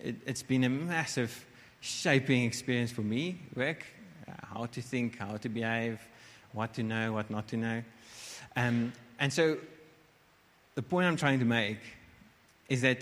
it, 0.00 0.16
has 0.26 0.42
been 0.42 0.64
a 0.64 0.68
massive 0.68 1.46
shaping 1.80 2.44
experience 2.44 2.90
for 2.90 3.02
me. 3.02 3.40
Work, 3.54 3.84
uh, 4.28 4.32
how 4.54 4.66
to 4.66 4.82
think, 4.82 5.18
how 5.18 5.36
to 5.36 5.48
behave, 5.48 6.00
what 6.52 6.74
to 6.74 6.82
know, 6.82 7.12
what 7.12 7.30
not 7.30 7.48
to 7.48 7.56
know. 7.56 7.82
Um, 8.56 8.92
and 9.18 9.32
so, 9.32 9.58
the 10.74 10.82
point 10.82 11.06
I'm 11.06 11.16
trying 11.16 11.38
to 11.38 11.44
make 11.44 11.78
is 12.68 12.82
that 12.82 12.98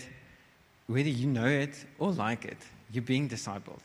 whether 0.87 1.09
you 1.09 1.27
know 1.27 1.47
it 1.47 1.85
or 1.99 2.13
like 2.13 2.45
it, 2.45 2.59
you're 2.93 3.03
being 3.03 3.29
discipled. 3.29 3.81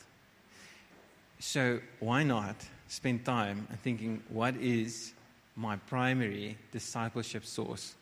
So, 1.40 1.80
why 2.00 2.24
not 2.24 2.56
spend 2.88 3.26
time 3.26 3.68
and 3.70 3.80
thinking, 3.82 4.22
what 4.30 4.56
is 4.58 5.14
my 5.56 5.78
primary 5.78 6.58
discipleship 6.72 7.46
source? 7.46 7.96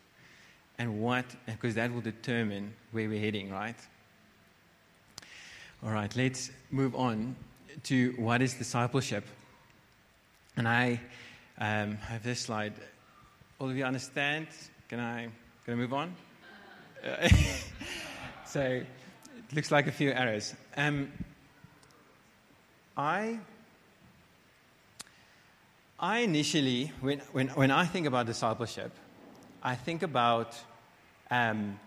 And 0.78 1.00
what, 1.00 1.24
because 1.46 1.74
that 1.74 1.92
will 1.92 2.00
determine 2.00 2.74
where 2.92 3.08
we're 3.08 3.20
heading, 3.20 3.50
right? 3.50 3.76
All 5.84 5.90
right, 5.90 6.14
let's 6.16 6.50
move 6.70 6.94
on 6.96 7.36
to 7.84 8.12
what 8.18 8.42
is 8.42 8.54
discipleship. 8.54 9.24
And 10.56 10.66
I 10.66 11.00
um, 11.60 11.98
I 12.08 12.12
have 12.12 12.22
this 12.22 12.40
slide. 12.40 12.72
All 13.58 13.68
of 13.68 13.76
you 13.76 13.84
understand? 13.84 14.46
Can 14.88 15.00
I, 15.00 15.28
can 15.64 15.74
I 15.74 15.76
move 15.76 15.92
on? 15.92 16.14
so 18.46 18.60
it 18.60 18.86
looks 19.52 19.72
like 19.72 19.88
a 19.88 19.92
few 19.92 20.10
errors. 20.10 20.54
Um, 20.76 21.10
I, 22.96 23.40
I 25.98 26.18
initially, 26.20 26.92
when, 27.00 27.18
when, 27.32 27.48
when 27.48 27.72
I 27.72 27.86
think 27.86 28.06
about 28.06 28.26
discipleship, 28.26 28.92
I 29.60 29.74
think 29.74 30.04
about 30.04 30.56
um, 31.28 31.80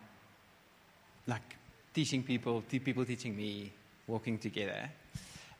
like 1.27 1.55
teaching 1.93 2.23
people, 2.23 2.61
people 2.61 3.05
teaching 3.05 3.37
me, 3.37 3.71
walking 4.05 4.37
together. 4.37 4.89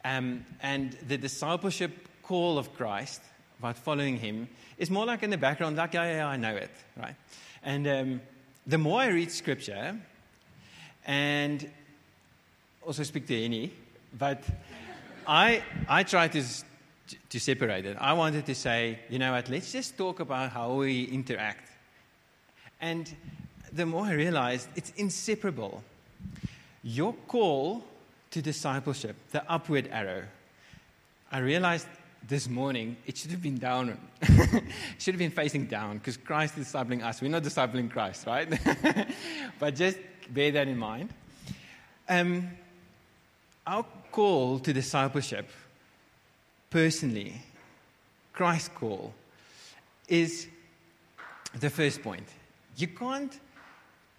Um, 0.03 0.46
and 0.62 0.98
the 1.08 1.18
discipleship 1.18 2.10
call 2.24 2.58
of 2.58 2.74
Christ 2.74 3.22
about 3.62 3.77
following 3.77 4.18
him 4.18 4.48
is 4.80 4.89
more 4.89 5.06
like 5.06 5.22
in 5.22 5.30
the 5.30 5.38
background, 5.38 5.77
like, 5.77 5.94
yeah, 5.94 6.15
yeah, 6.15 6.27
I 6.27 6.36
know 6.36 6.56
it, 6.56 6.72
right? 6.98 7.15
And 7.63 7.88
um, 7.88 8.22
the 8.65 8.80
more 8.80 9.01
I 9.01 9.10
read 9.10 9.32
scripture 9.32 9.96
and 11.06 11.70
also 12.82 13.03
speak 13.03 13.27
to 13.27 13.39
any, 13.39 13.72
but 14.18 14.44
I, 15.27 15.62
I 15.88 16.01
try 16.01 16.27
to, 16.30 16.44
to 17.30 17.39
separate 17.39 17.86
it. 17.86 17.98
I 18.01 18.13
wanted 18.13 18.48
to 18.48 18.56
say, 18.56 18.98
you 19.10 19.20
know 19.20 19.34
what, 19.34 19.48
let's 19.48 19.72
just 19.72 19.96
talk 19.96 20.20
about 20.20 20.51
how 20.51 20.74
we 20.74 21.03
interact. 21.03 21.70
And 22.82 23.13
the 23.72 23.86
more 23.86 24.06
I 24.06 24.13
realized 24.13 24.70
it's 24.75 24.91
inseparable. 24.98 25.84
Your 26.84 27.13
call 27.27 27.84
to 28.32 28.41
discipleship, 28.41 29.15
the 29.32 29.44
upward 29.48 29.88
arrow, 29.91 30.24
I 31.32 31.38
realized 31.39 31.88
this 32.28 32.48
morning, 32.48 32.98
it 33.06 33.18
should 33.18 33.32
have 33.32 33.42
been 33.42 33.58
down. 33.58 33.98
it 34.22 34.63
should 35.00 35.13
have 35.13 35.20
been 35.20 35.32
facing 35.32 35.66
down 35.66 35.98
because 35.98 36.18
Christ 36.18 36.58
is 36.58 36.68
discipling 36.68 37.04
us. 37.04 37.22
We're 37.22 37.30
not 37.30 37.44
discipling 37.44 37.90
Christ, 37.90 38.25
right? 38.28 38.48
but 39.60 39.75
just 39.75 39.98
bear 40.30 40.51
that 40.51 40.68
in 40.68 40.78
mind. 40.78 41.10
Um, 42.08 42.50
our 43.66 43.86
call 44.12 44.60
to 44.60 44.74
discipleship, 44.74 45.50
personally, 46.70 47.42
Christ's 48.34 48.70
call, 48.70 49.13
is 50.08 50.48
the 51.60 51.70
first 51.70 52.01
point. 52.01 52.28
You 52.78 52.88
can't 52.88 53.40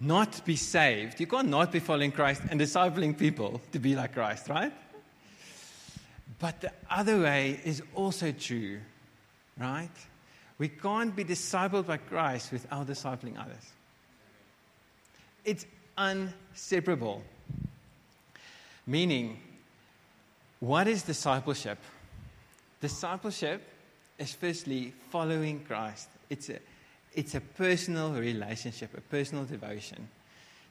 not 0.00 0.44
be 0.44 0.56
saved. 0.56 1.20
You 1.20 1.26
can't 1.26 1.48
not 1.48 1.70
be 1.70 1.78
following 1.78 2.12
Christ 2.12 2.42
and 2.50 2.60
discipling 2.60 3.16
people 3.16 3.60
to 3.72 3.78
be 3.78 3.94
like 3.94 4.14
Christ, 4.14 4.48
right? 4.48 4.72
But 6.42 6.60
the 6.60 6.72
other 6.90 7.20
way 7.20 7.60
is 7.64 7.84
also 7.94 8.32
true, 8.32 8.80
right? 9.56 9.88
We 10.58 10.68
can't 10.68 11.14
be 11.14 11.24
discipled 11.24 11.86
by 11.86 11.98
Christ 11.98 12.50
without 12.50 12.88
discipling 12.88 13.38
others. 13.38 13.70
It's 15.44 15.64
inseparable. 15.96 17.22
Meaning, 18.88 19.38
what 20.58 20.88
is 20.88 21.04
discipleship? 21.04 21.78
Discipleship 22.80 23.62
is 24.18 24.34
firstly 24.34 24.92
following 25.10 25.60
Christ. 25.60 26.08
It's 26.28 26.48
a, 26.48 26.58
it's 27.14 27.36
a 27.36 27.40
personal 27.40 28.14
relationship, 28.14 28.98
a 28.98 29.00
personal 29.00 29.44
devotion. 29.44 30.08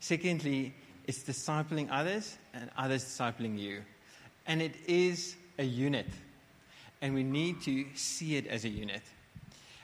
Secondly, 0.01 0.73
it's 1.07 1.19
discipling 1.19 1.87
others 1.89 2.37
and 2.53 2.69
others 2.77 3.05
discipling 3.05 3.57
you. 3.57 3.83
And 4.45 4.61
it 4.61 4.75
is 4.85 5.37
a 5.61 5.63
unit, 5.63 6.07
and 7.01 7.13
we 7.13 7.23
need 7.23 7.61
to 7.61 7.85
see 7.93 8.35
it 8.35 8.47
as 8.47 8.65
a 8.65 8.69
unit. 8.69 9.03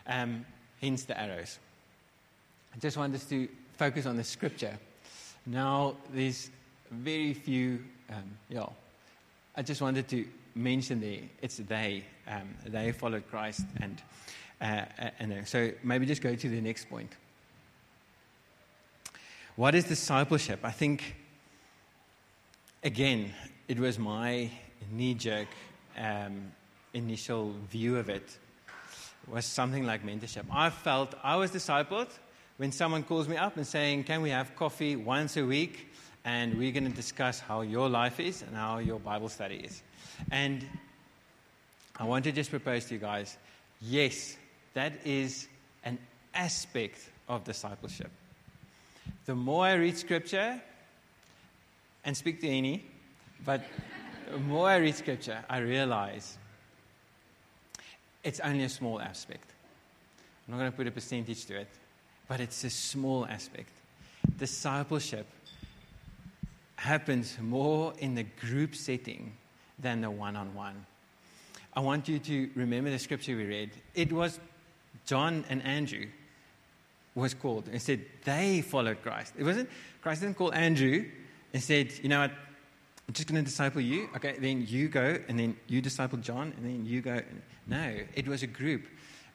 Um, 0.08 0.46
hence 0.82 1.04
the 1.04 1.20
arrows. 1.20 1.60
I 2.76 2.80
just 2.80 2.98
want 2.98 3.14
us 3.16 3.26
to 3.26 3.48
focus 3.78 4.06
on 4.06 4.18
the 4.18 4.24
scripture. 4.24 4.78
Now, 5.46 5.96
there's 6.14 6.50
very 6.92 7.34
few, 7.34 7.84
um, 8.10 8.38
yeah. 8.50 8.66
I 9.56 9.62
just 9.62 9.82
wanted 9.82 10.08
to 10.10 10.26
mention 10.56 11.00
there, 11.00 11.22
it's 11.42 11.58
they. 11.58 12.04
Um, 12.28 12.56
they 12.66 12.92
followed 12.92 13.30
Christ, 13.30 13.62
and, 13.80 14.02
uh, 14.60 14.86
and 15.20 15.34
uh, 15.34 15.46
so 15.46 15.72
maybe 15.84 16.06
just 16.06 16.22
go 16.22 16.36
to 16.36 16.50
the 16.50 16.62
next 16.62 16.90
point. 16.90 17.12
What 19.56 19.76
is 19.76 19.86
discipleship? 19.86 20.60
I 20.64 20.72
think, 20.72 21.16
again, 22.84 23.32
it 23.68 23.80
was 23.80 23.98
my 23.98 24.52
knee 24.92 25.14
jerk 25.14 25.48
um, 25.98 26.52
initial 26.94 27.54
view 27.70 27.98
of 27.98 28.10
it 28.10 28.38
was 29.28 29.46
something 29.46 29.86
like 29.86 30.06
mentorship. 30.06 30.46
I 30.52 30.70
felt 30.70 31.14
I 31.24 31.36
was 31.36 31.52
discipled 31.52 32.10
when 32.58 32.72
someone 32.72 33.04
calls 33.04 33.28
me 33.28 33.38
up 33.38 33.58
and 33.58 33.68
saying, 33.68 34.06
Can 34.06 34.22
we 34.22 34.30
have 34.30 34.56
coffee 34.56 34.96
once 34.96 35.38
a 35.38 35.46
week? 35.46 35.92
And 36.24 36.58
we're 36.58 36.72
going 36.72 36.86
to 36.86 36.96
discuss 36.96 37.40
how 37.40 37.62
your 37.62 37.88
life 37.88 38.20
is 38.20 38.42
and 38.42 38.56
how 38.56 38.80
your 38.80 39.00
Bible 39.00 39.30
study 39.30 39.58
is. 39.58 39.82
And 40.32 40.66
I 41.98 42.04
want 42.04 42.26
to 42.26 42.32
just 42.32 42.50
propose 42.50 42.86
to 42.86 42.96
you 42.96 43.00
guys 43.00 43.38
yes, 43.82 44.38
that 44.74 44.94
is 45.06 45.48
an 45.84 45.98
aspect 46.34 47.10
of 47.28 47.44
discipleship. 47.44 48.12
The 49.26 49.36
more 49.36 49.66
I 49.66 49.74
read 49.74 49.98
scripture 49.98 50.62
and 52.06 52.16
speak 52.16 52.42
to 52.42 52.48
any, 52.48 52.86
but 53.46 53.62
the 54.32 54.38
more 54.38 54.70
I 54.70 54.78
read 54.78 54.96
scripture, 54.96 55.44
I 55.50 55.60
realize 55.60 56.38
it's 58.24 58.40
only 58.40 58.64
a 58.64 58.70
small 58.70 59.00
aspect. 59.00 59.54
I'm 60.48 60.54
not 60.54 60.60
going 60.60 60.72
to 60.72 60.78
put 60.78 60.88
a 60.88 60.92
percentage 60.92 61.46
to 61.46 61.60
it, 61.60 61.68
but 62.28 62.40
it's 62.40 62.64
a 62.64 62.70
small 62.70 63.26
aspect. 63.26 63.72
Discipleship 64.38 65.28
happens 66.76 67.38
more 67.42 67.94
in 68.00 68.16
the 68.16 68.24
group 68.24 68.76
setting 68.76 69.34
than 69.80 70.02
the 70.02 70.12
one 70.12 70.36
on 70.36 70.54
one. 70.54 70.86
I 71.74 71.80
want 71.80 72.08
you 72.08 72.20
to 72.20 72.50
remember 72.56 72.90
the 72.90 73.00
scripture 73.00 73.36
we 73.36 73.46
read. 73.46 73.72
It 73.94 74.12
was 74.12 74.40
John 75.06 75.46
and 75.50 75.64
Andrew 75.64 76.08
was 77.16 77.34
called 77.34 77.68
and 77.72 77.82
said 77.82 78.02
they 78.24 78.62
followed 78.62 79.02
Christ. 79.02 79.34
It 79.38 79.44
wasn't 79.44 79.70
Christ 80.02 80.22
didn't 80.22 80.38
call 80.38 80.54
Andrew 80.54 81.06
and 81.54 81.64
said, 81.64 81.92
you 82.02 82.10
know 82.10 82.22
what, 82.22 82.32
I'm 83.08 83.14
just 83.14 83.28
going 83.28 83.44
to 83.44 83.50
disciple 83.50 83.82
you. 83.82 84.10
Okay, 84.18 84.36
then 84.40 84.66
you 84.68 84.90
go, 84.90 85.18
and 85.28 85.40
then 85.40 85.56
you 85.68 85.82
disciple 85.82 86.18
John, 86.18 86.54
and 86.58 86.66
then 86.66 86.86
you 86.86 87.02
go. 87.02 87.22
No, 87.66 87.96
it 88.14 88.28
was 88.28 88.44
a 88.44 88.48
group. 88.48 88.84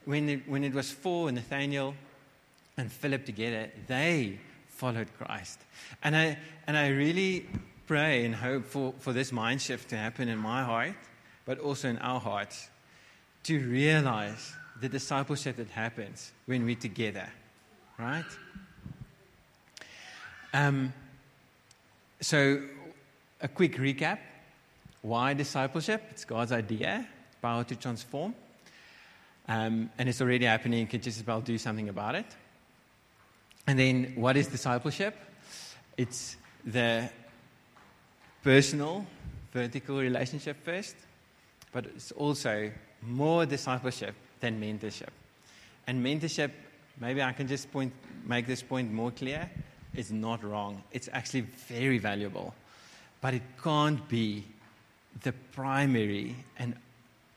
when 0.04 0.28
it, 0.28 0.48
when 0.48 0.64
it 0.64 0.74
was 0.74 0.90
for 0.90 1.30
Nathaniel 1.30 1.94
and 2.76 2.90
Philip 2.90 3.24
together, 3.24 3.70
they 3.86 4.38
followed 4.68 5.08
Christ. 5.18 5.60
And 6.02 6.16
I, 6.16 6.38
and 6.66 6.76
I 6.76 6.88
really 6.88 7.46
pray 7.86 8.24
and 8.24 8.34
hope 8.34 8.64
for, 8.64 8.94
for 8.98 9.12
this 9.12 9.32
mind 9.32 9.60
shift 9.60 9.90
to 9.90 9.96
happen 9.96 10.28
in 10.28 10.38
my 10.38 10.64
heart, 10.64 10.94
but 11.44 11.58
also 11.58 11.88
in 11.88 11.98
our 11.98 12.20
hearts, 12.20 12.68
to 13.44 13.58
realize 13.58 14.52
the 14.80 14.88
discipleship 14.88 15.56
that 15.56 15.70
happens 15.70 16.32
when 16.46 16.64
we're 16.64 16.74
together, 16.74 17.28
right? 17.98 18.24
Um, 20.54 20.92
so, 22.20 22.62
a 23.42 23.48
quick 23.48 23.76
recap 23.76 24.18
why 25.02 25.34
discipleship? 25.34 26.00
It's 26.10 26.24
God's 26.24 26.52
idea, 26.52 27.06
power 27.42 27.64
to 27.64 27.74
transform. 27.74 28.34
Um, 29.48 29.90
and 29.98 30.08
it's 30.08 30.20
already 30.20 30.44
happening. 30.44 30.78
You 30.78 30.86
can 30.86 31.00
just 31.00 31.26
well 31.26 31.40
do 31.40 31.58
something 31.58 31.88
about 31.88 32.14
it. 32.14 32.26
And 33.66 33.76
then, 33.78 34.12
what 34.14 34.36
is 34.36 34.46
discipleship? 34.46 35.16
It's 35.96 36.36
the 36.64 37.10
personal, 38.44 39.04
vertical 39.52 39.98
relationship 39.98 40.64
first, 40.64 40.94
but 41.72 41.86
it's 41.86 42.12
also 42.12 42.70
more 43.02 43.44
discipleship 43.44 44.14
than 44.38 44.60
mentorship. 44.60 45.10
And 45.88 46.04
mentorship, 46.04 46.52
maybe 47.00 47.22
I 47.22 47.32
can 47.32 47.48
just 47.48 47.72
point, 47.72 47.92
make 48.24 48.46
this 48.46 48.62
point 48.62 48.92
more 48.92 49.10
clear, 49.10 49.50
is 49.96 50.12
not 50.12 50.44
wrong. 50.44 50.84
It's 50.92 51.08
actually 51.12 51.42
very 51.68 51.98
valuable. 51.98 52.54
But 53.22 53.34
it 53.34 53.42
can't 53.62 54.06
be 54.08 54.44
the 55.22 55.32
primary 55.52 56.36
and 56.58 56.74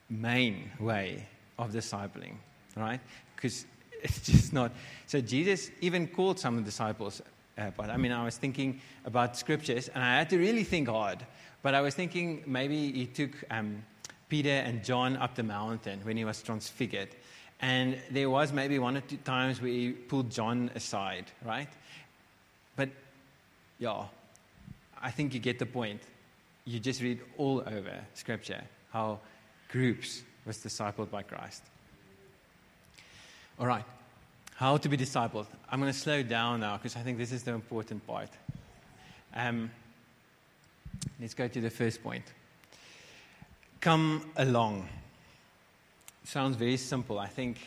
main 0.10 0.72
way 0.80 1.26
of 1.58 1.72
discipling, 1.72 2.36
right? 2.76 3.00
Because 3.36 3.66
it's 4.04 4.20
just 4.26 4.52
not. 4.52 4.74
So 5.08 5.22
Jesus 5.22 5.72
even 5.80 6.08
called 6.08 6.40
some 6.40 6.58
of 6.58 6.66
the 6.66 6.70
disciples. 6.72 7.22
Uh, 7.58 7.72
but 7.78 7.90
I 7.90 7.96
mean, 7.96 8.12
I 8.12 8.26
was 8.26 8.38
thinking 8.38 8.82
about 9.06 9.38
scriptures, 9.38 9.88
and 9.88 10.04
I 10.04 10.18
had 10.18 10.30
to 10.32 10.38
really 10.38 10.66
think 10.66 10.90
hard. 10.90 11.26
But 11.62 11.74
I 11.74 11.82
was 11.82 11.96
thinking 11.96 12.44
maybe 12.46 12.92
he 12.92 13.06
took 13.06 13.32
um, 13.50 13.84
Peter 14.28 14.50
and 14.50 14.84
John 14.84 15.16
up 15.18 15.36
the 15.36 15.44
mountain 15.44 16.00
when 16.04 16.18
he 16.18 16.26
was 16.26 16.42
transfigured. 16.42 17.10
And 17.62 17.98
there 18.12 18.30
was 18.30 18.52
maybe 18.52 18.80
one 18.80 18.98
or 18.98 19.02
two 19.02 19.18
times 19.18 19.62
where 19.62 19.72
he 19.72 19.92
pulled 19.92 20.30
John 20.30 20.70
aside, 20.76 21.26
right? 21.44 21.70
But 22.76 22.90
yeah, 23.80 24.04
I 25.06 25.12
think 25.12 25.36
you 25.36 25.40
get 25.40 25.60
the 25.60 25.68
point. 25.68 26.02
You 26.66 26.80
just 26.80 27.00
read 27.00 27.22
all 27.38 27.62
over 27.68 27.94
Scripture 28.16 28.64
how 28.92 29.20
groups 29.70 30.24
was 30.48 30.58
discipled 30.58 31.12
by 31.12 31.22
Christ. 31.22 31.62
All 33.60 33.68
right, 33.68 33.86
how 34.56 34.78
to 34.78 34.90
be 34.90 34.98
discipled. 34.98 35.46
I'm 35.70 35.80
going 35.80 35.94
to 35.94 35.98
slow 35.98 36.24
down 36.24 36.62
now 36.62 36.78
because 36.78 36.96
I 36.96 37.02
think 37.02 37.20
this 37.20 37.32
is 37.32 37.44
the 37.44 37.54
important 37.54 38.06
part. 38.08 38.30
Um, 39.36 39.70
let's 41.22 41.36
go 41.36 41.48
to 41.48 41.62
the 41.62 41.70
first 41.70 42.02
point. 42.02 42.24
Come 43.82 44.32
along. 44.38 44.90
Sounds 46.24 46.56
very 46.56 46.78
simple. 46.78 47.20
I 47.20 47.28
think 47.28 47.58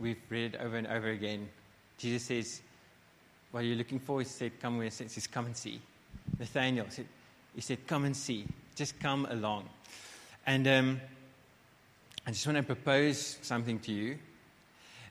we've 0.00 0.20
read 0.30 0.56
it 0.56 0.60
over 0.60 0.76
and 0.76 0.88
over 0.88 1.10
again. 1.10 1.48
Jesus 1.96 2.24
says, 2.24 2.60
What 3.52 3.60
are 3.60 3.66
you 3.66 3.76
looking 3.76 4.00
for? 4.00 4.18
He 4.18 4.24
said, 4.24 4.58
Come 4.60 4.80
He 4.82 4.90
says, 4.90 5.28
Come 5.28 5.46
and 5.46 5.56
see. 5.56 5.80
Nathaniel 6.38 6.86
said, 6.88 7.06
He 7.54 7.60
said, 7.60 7.86
Come 7.86 8.04
and 8.04 8.16
see. 8.16 8.46
Just 8.74 8.98
come 9.00 9.26
along. 9.26 9.68
And 10.46 10.66
um, 10.68 11.00
I 12.26 12.30
just 12.30 12.46
want 12.46 12.56
to 12.58 12.62
propose 12.62 13.38
something 13.42 13.78
to 13.80 13.92
you 13.92 14.18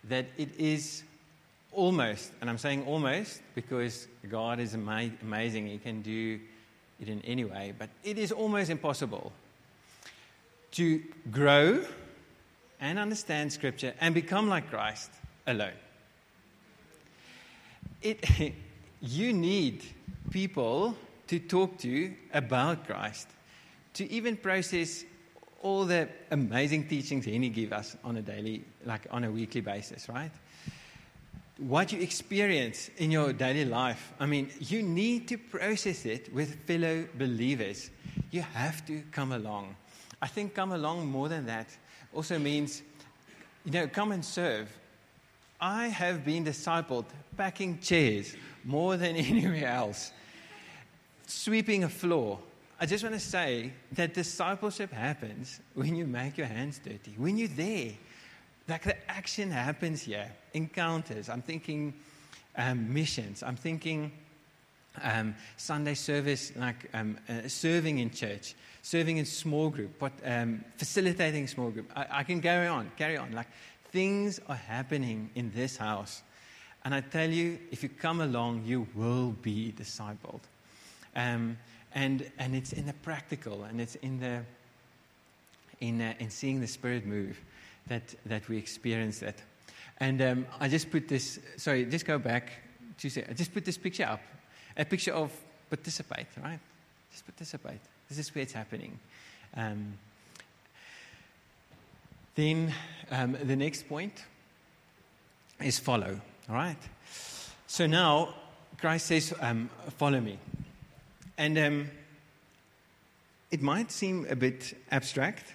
that 0.06 0.26
it 0.38 0.50
is 0.58 1.04
almost, 1.72 2.32
and 2.42 2.50
I'm 2.50 2.58
saying 2.58 2.86
almost 2.86 3.42
because 3.56 4.08
God 4.30 4.60
is 4.60 4.74
ama- 4.74 5.12
amazing, 5.22 5.68
He 5.68 5.78
can 5.78 6.02
do 6.02 6.40
it 7.00 7.10
in 7.10 7.22
any 7.22 7.46
way, 7.46 7.74
but 7.78 7.90
it 8.04 8.18
is 8.18 8.32
almost 8.32 8.70
impossible 8.70 9.32
to 10.72 11.02
grow 11.32 11.84
and 12.80 13.00
understand 13.00 13.52
Scripture 13.52 13.94
and 14.00 14.14
become 14.14 14.48
like 14.48 14.70
Christ 14.70 15.12
alone. 15.46 15.72
It, 18.02 18.54
you 19.02 19.34
need 19.34 19.84
people 20.30 20.96
to 21.28 21.40
talk 21.40 21.78
to 21.80 21.88
you 21.88 22.16
about 22.34 22.86
Christ, 22.86 23.28
to 23.94 24.10
even 24.12 24.38
process 24.38 25.04
all 25.62 25.86
the 25.86 26.08
amazing 26.32 26.88
teachings 26.88 27.26
Henny 27.26 27.50
give 27.50 27.74
us 27.74 27.98
on 28.04 28.18
a 28.18 28.22
daily, 28.22 28.64
like 28.86 29.08
on 29.12 29.24
a 29.24 29.32
weekly 29.32 29.62
basis, 29.62 30.08
right? 30.08 30.32
What 31.58 31.92
you 31.92 32.00
experience 32.00 32.90
in 32.98 33.10
your 33.10 33.34
daily 33.34 33.66
life, 33.66 34.14
I 34.20 34.28
mean, 34.28 34.50
you 34.60 34.84
need 34.84 35.28
to 35.30 35.38
process 35.38 36.06
it 36.06 36.32
with 36.34 36.66
fellow 36.66 37.08
believers. 37.18 37.90
You 38.30 38.42
have 38.42 38.86
to 38.86 39.02
come 39.12 39.32
along. 39.32 39.76
I 40.22 40.28
think 40.28 40.54
come 40.54 40.72
along 40.72 41.08
more 41.08 41.30
than 41.30 41.46
that 41.48 41.68
also 42.14 42.40
means, 42.40 42.82
you 43.66 43.72
know, 43.72 43.88
come 43.88 44.12
and 44.12 44.24
serve. 44.24 44.70
I 45.60 45.88
have 45.88 46.24
been 46.24 46.46
discipled 46.46 47.06
packing 47.36 47.80
chairs 47.80 48.36
more 48.64 48.98
than 48.98 49.16
anywhere 49.32 49.68
else, 49.68 50.12
sweeping 51.28 51.84
a 51.84 51.90
floor. 51.90 52.40
I 52.80 52.86
just 52.86 53.04
want 53.04 53.16
to 53.16 53.20
say 53.20 53.74
that 53.94 54.14
discipleship 54.14 54.92
happens 54.92 55.60
when 55.74 55.96
you 55.96 56.06
make 56.06 56.38
your 56.38 56.48
hands 56.48 56.80
dirty, 56.84 57.14
when 57.18 57.38
you're 57.38 57.48
there. 57.48 57.92
Like 58.68 58.84
the 58.84 59.10
action 59.10 59.50
happens 59.50 60.02
here, 60.02 60.32
encounters. 60.54 61.30
I'm 61.30 61.42
thinking 61.42 61.94
um, 62.56 62.94
missions. 62.94 63.42
I'm 63.44 63.56
thinking 63.56 64.12
um, 65.02 65.36
Sunday 65.58 65.94
service, 65.94 66.52
like 66.56 66.90
um, 66.94 67.18
uh, 67.30 67.48
serving 67.48 68.00
in 68.00 68.12
church, 68.12 68.56
serving 68.82 69.18
in 69.18 69.26
small 69.26 69.70
group, 69.70 69.98
but 70.00 70.12
um, 70.26 70.64
facilitating 70.78 71.48
small 71.48 71.70
group. 71.70 71.92
I, 71.96 72.06
I, 72.12 72.24
can 72.24 72.42
carry 72.42 72.68
on, 72.68 72.92
carry 72.98 73.18
on. 73.18 73.32
Like 73.32 73.48
things 73.92 74.40
are 74.50 74.56
happening 74.56 75.30
in 75.36 75.52
this 75.52 75.78
house, 75.78 76.24
and 76.84 76.94
I 76.94 77.02
tell 77.02 77.30
you, 77.30 77.60
if 77.72 77.84
you 77.84 77.90
come 77.90 78.22
along, 78.22 78.64
you 78.66 78.88
will 78.96 79.32
be 79.42 79.74
discipled. 79.78 80.42
Um, 81.16 81.58
and 81.94 82.30
and 82.38 82.56
it's 82.56 82.74
in 82.74 82.86
the 82.86 82.94
practical, 82.94 83.64
and 83.64 83.82
it's 83.82 83.96
in 83.96 84.20
the 84.20 84.44
in 85.80 86.02
uh, 86.02 86.14
in 86.20 86.30
seeing 86.30 86.62
the 86.62 86.68
Spirit 86.68 87.06
move 87.06 87.40
that 87.88 88.16
that 88.26 88.48
we 88.50 88.58
experience 88.58 89.20
that. 89.20 89.36
And 90.00 90.22
um, 90.22 90.46
I 90.60 90.68
just 90.68 90.92
put 90.92 91.08
this. 91.08 91.40
Sorry, 91.58 91.86
just 91.86 92.06
go 92.06 92.20
back. 92.20 92.52
To 93.00 93.10
say, 93.10 93.24
I 93.30 93.34
just 93.34 93.54
put 93.54 93.64
this 93.64 93.78
picture 93.78 94.06
up 94.06 94.22
a 94.78 94.86
picture 94.86 95.14
of 95.14 95.32
participate, 95.70 96.28
right? 96.44 96.60
Just 97.12 97.26
participate. 97.26 97.80
This 98.10 98.20
is 98.20 98.34
where 98.34 98.44
it's 98.44 98.54
happening. 98.54 99.00
Um, 99.56 99.94
then 102.36 102.74
um, 103.12 103.36
the 103.44 103.56
next 103.56 103.90
point 103.90 104.14
is 105.64 105.80
follow, 105.80 106.20
all 106.50 106.56
right? 106.56 106.78
So 107.66 107.88
now 107.88 108.36
Christ 108.78 109.08
says, 109.08 109.34
um, 109.42 109.70
Follow 109.98 110.22
me. 110.22 110.38
And 111.38 111.58
um, 111.58 111.92
it 113.52 113.62
might 113.62 113.92
seem 113.92 114.26
a 114.30 114.36
bit 114.36 114.76
abstract, 114.92 115.54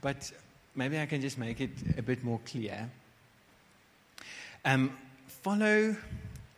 but 0.00 0.30
maybe 0.74 0.98
I 0.98 1.06
can 1.06 1.20
just 1.20 1.38
make 1.38 1.60
it 1.60 1.70
a 1.98 2.02
bit 2.02 2.22
more 2.22 2.40
clear. 2.46 2.88
Um, 4.64 4.96
follow 5.26 5.96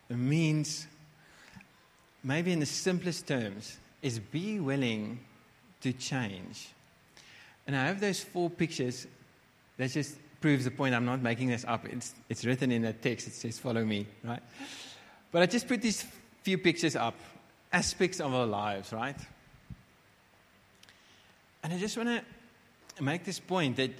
means 0.09 0.87
maybe 2.23 2.51
in 2.51 2.59
the 2.59 2.65
simplest 2.65 3.27
terms, 3.27 3.77
is 4.01 4.19
be 4.19 4.59
willing 4.59 5.19
to 5.81 5.93
change. 5.93 6.69
And 7.65 7.75
I 7.75 7.85
have 7.87 7.99
those 7.99 8.23
four 8.23 8.49
pictures 8.49 9.07
that 9.77 9.91
just 9.91 10.15
proves 10.39 10.65
the 10.65 10.71
point. 10.71 10.93
I'm 10.93 11.05
not 11.05 11.21
making 11.21 11.49
this 11.49 11.65
up. 11.67 11.85
It's, 11.85 12.13
it's 12.29 12.45
written 12.45 12.71
in 12.71 12.83
the 12.83 12.93
text. 12.93 13.27
It 13.27 13.33
says, 13.33 13.59
follow 13.59 13.83
me, 13.83 14.05
right? 14.23 14.41
But 15.31 15.41
I 15.41 15.45
just 15.45 15.67
put 15.67 15.81
these 15.81 16.05
few 16.43 16.57
pictures 16.57 16.95
up, 16.95 17.15
aspects 17.71 18.19
of 18.19 18.33
our 18.33 18.45
lives, 18.45 18.93
right? 18.93 19.17
And 21.63 21.73
I 21.73 21.77
just 21.77 21.97
want 21.97 22.09
to 22.97 23.03
make 23.03 23.25
this 23.25 23.39
point 23.39 23.75
that 23.77 23.91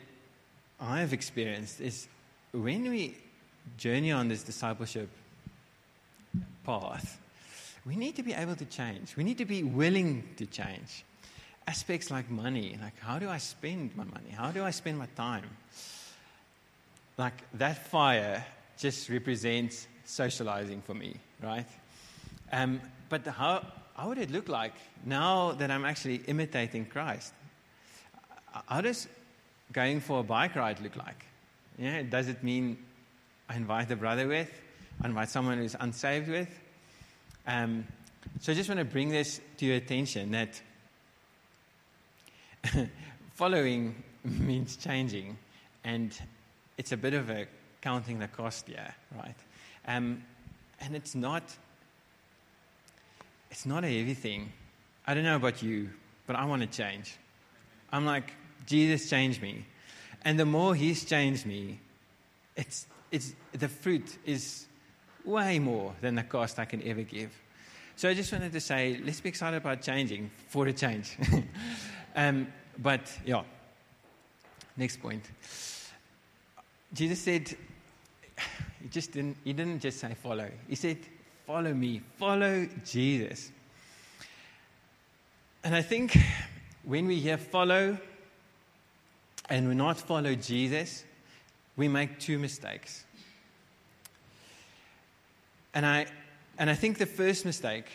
I 0.79 0.99
have 0.99 1.13
experienced 1.13 1.81
is 1.81 2.07
when 2.51 2.89
we 2.89 3.17
journey 3.77 4.11
on 4.11 4.27
this 4.27 4.43
discipleship 4.43 5.09
path, 6.65 7.19
we 7.85 7.95
need 7.95 8.15
to 8.15 8.23
be 8.23 8.33
able 8.33 8.55
to 8.55 8.65
change. 8.65 9.15
We 9.15 9.23
need 9.23 9.37
to 9.37 9.45
be 9.45 9.63
willing 9.63 10.23
to 10.37 10.45
change. 10.45 11.03
Aspects 11.67 12.11
like 12.11 12.29
money, 12.29 12.77
like 12.81 12.97
how 12.99 13.19
do 13.19 13.29
I 13.29 13.37
spend 13.37 13.95
my 13.95 14.03
money? 14.03 14.31
How 14.31 14.51
do 14.51 14.63
I 14.63 14.71
spend 14.71 14.97
my 14.97 15.07
time? 15.15 15.49
Like 17.17 17.33
that 17.55 17.87
fire 17.87 18.45
just 18.77 19.09
represents 19.09 19.87
socializing 20.05 20.81
for 20.81 20.93
me, 20.93 21.15
right? 21.41 21.65
Um, 22.51 22.81
but 23.09 23.25
how, 23.25 23.65
how 23.95 24.09
would 24.09 24.17
it 24.17 24.31
look 24.31 24.49
like 24.49 24.73
now 25.05 25.51
that 25.53 25.71
I'm 25.71 25.85
actually 25.85 26.21
imitating 26.27 26.85
Christ? 26.85 27.33
How 28.67 28.81
does 28.81 29.07
going 29.71 29.99
for 29.99 30.19
a 30.19 30.23
bike 30.23 30.55
ride 30.55 30.79
look 30.81 30.95
like? 30.95 31.25
Yeah, 31.77 32.01
does 32.03 32.27
it 32.27 32.43
mean 32.43 32.77
I 33.49 33.55
invite 33.55 33.91
a 33.91 33.95
brother 33.95 34.27
with? 34.27 34.49
I 35.01 35.07
invite 35.07 35.29
someone 35.29 35.57
who's 35.59 35.75
unsaved 35.79 36.27
with? 36.27 36.49
Um, 37.45 37.85
so 38.39 38.51
I 38.51 38.55
just 38.55 38.69
want 38.69 38.79
to 38.79 38.85
bring 38.85 39.09
this 39.09 39.39
to 39.57 39.65
your 39.65 39.75
attention 39.75 40.31
that 40.31 40.61
following 43.35 44.03
means 44.23 44.75
changing, 44.75 45.37
and 45.83 46.19
it's 46.77 46.91
a 46.91 46.97
bit 46.97 47.13
of 47.13 47.29
a 47.29 47.47
counting 47.81 48.19
the 48.19 48.27
cost 48.27 48.67
here, 48.67 48.93
right? 49.15 49.35
Um, 49.87 50.23
and 50.81 50.95
it's 50.95 51.15
not 51.15 51.43
it's 53.51 53.65
not 53.65 53.83
a 53.83 53.87
heavy 53.87 54.13
thing. 54.13 54.51
I 55.05 55.13
don't 55.13 55.23
know 55.23 55.35
about 55.35 55.63
you, 55.63 55.89
but 56.25 56.35
I 56.35 56.45
want 56.45 56.61
to 56.61 56.67
change. 56.67 57.17
I'm 57.91 58.05
like, 58.05 58.33
Jesus 58.65 59.09
changed 59.09 59.41
me. 59.41 59.65
And 60.23 60.39
the 60.39 60.45
more 60.45 60.75
He's 60.75 61.05
changed 61.05 61.45
me, 61.45 61.79
it's, 62.55 62.87
it's, 63.11 63.33
the 63.53 63.69
fruit 63.69 64.17
is 64.25 64.65
way 65.23 65.59
more 65.59 65.93
than 66.01 66.15
the 66.15 66.23
cost 66.23 66.59
I 66.59 66.65
can 66.65 66.85
ever 66.87 67.03
give. 67.03 67.31
So 67.95 68.09
I 68.09 68.13
just 68.13 68.31
wanted 68.31 68.51
to 68.51 68.59
say, 68.59 68.99
let's 69.03 69.21
be 69.21 69.29
excited 69.29 69.57
about 69.57 69.81
changing 69.81 70.29
for 70.49 70.67
a 70.67 70.73
change. 70.73 71.17
um, 72.15 72.47
but 72.77 73.11
yeah, 73.25 73.43
next 74.75 75.01
point. 75.01 75.23
Jesus 76.93 77.19
said, 77.19 77.55
he 78.81 78.89
just 78.89 79.13
didn't, 79.13 79.37
he 79.43 79.53
didn't 79.53 79.79
just 79.79 79.99
say 79.99 80.13
follow. 80.13 80.49
He 80.67 80.75
said, 80.75 80.97
follow 81.47 81.73
me, 81.73 82.01
follow 82.17 82.67
Jesus. 82.83 83.53
And 85.63 85.73
I 85.73 85.81
think 85.81 86.17
when 86.83 87.07
we 87.07 87.21
hear 87.21 87.37
follow 87.37 87.97
and 89.49 89.69
we 89.69 89.73
not 89.73 89.97
follow 89.97 90.35
Jesus, 90.35 91.05
we 91.77 91.87
make 91.87 92.19
two 92.19 92.37
mistakes. 92.37 93.05
And 95.73 95.85
I, 95.85 96.07
and 96.57 96.69
I 96.69 96.75
think 96.75 96.97
the 96.97 97.05
first 97.05 97.45
mistake 97.45 97.85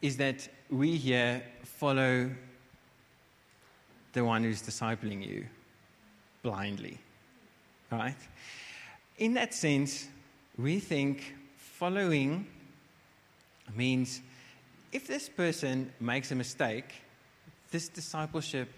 is 0.00 0.16
that 0.18 0.48
we 0.70 0.96
here 0.96 1.42
follow 1.64 2.30
the 4.12 4.24
one 4.24 4.44
who's 4.44 4.62
discipling 4.62 5.26
you 5.26 5.46
blindly. 6.44 6.98
Right? 7.90 8.14
In 9.18 9.34
that 9.34 9.52
sense, 9.52 10.06
we 10.56 10.78
think 10.78 11.34
following 11.56 12.46
means 13.74 14.20
if 14.92 15.06
this 15.06 15.28
person 15.28 15.92
makes 16.00 16.30
a 16.30 16.34
mistake, 16.34 17.02
this 17.70 17.88
discipleship 17.88 18.68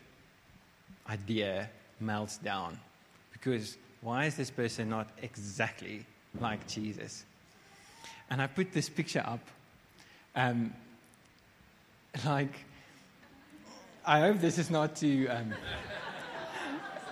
idea 1.09 1.69
melts 2.01 2.39
down. 2.39 2.79
Because 3.33 3.77
why 4.01 4.25
is 4.25 4.37
this 4.37 4.51
person 4.51 4.89
not 4.89 5.09
exactly 5.23 6.07
like 6.41 6.67
Jesus? 6.67 7.25
And 8.31 8.41
I 8.41 8.47
put 8.47 8.73
this 8.73 8.89
picture 8.89 9.23
up. 9.27 9.41
Um, 10.35 10.73
like, 12.25 12.65
I 14.05 14.21
hope 14.21 14.41
this 14.41 14.59
is 14.59 14.71
not 14.71 14.97
too, 14.97 15.29
um, 15.31 15.53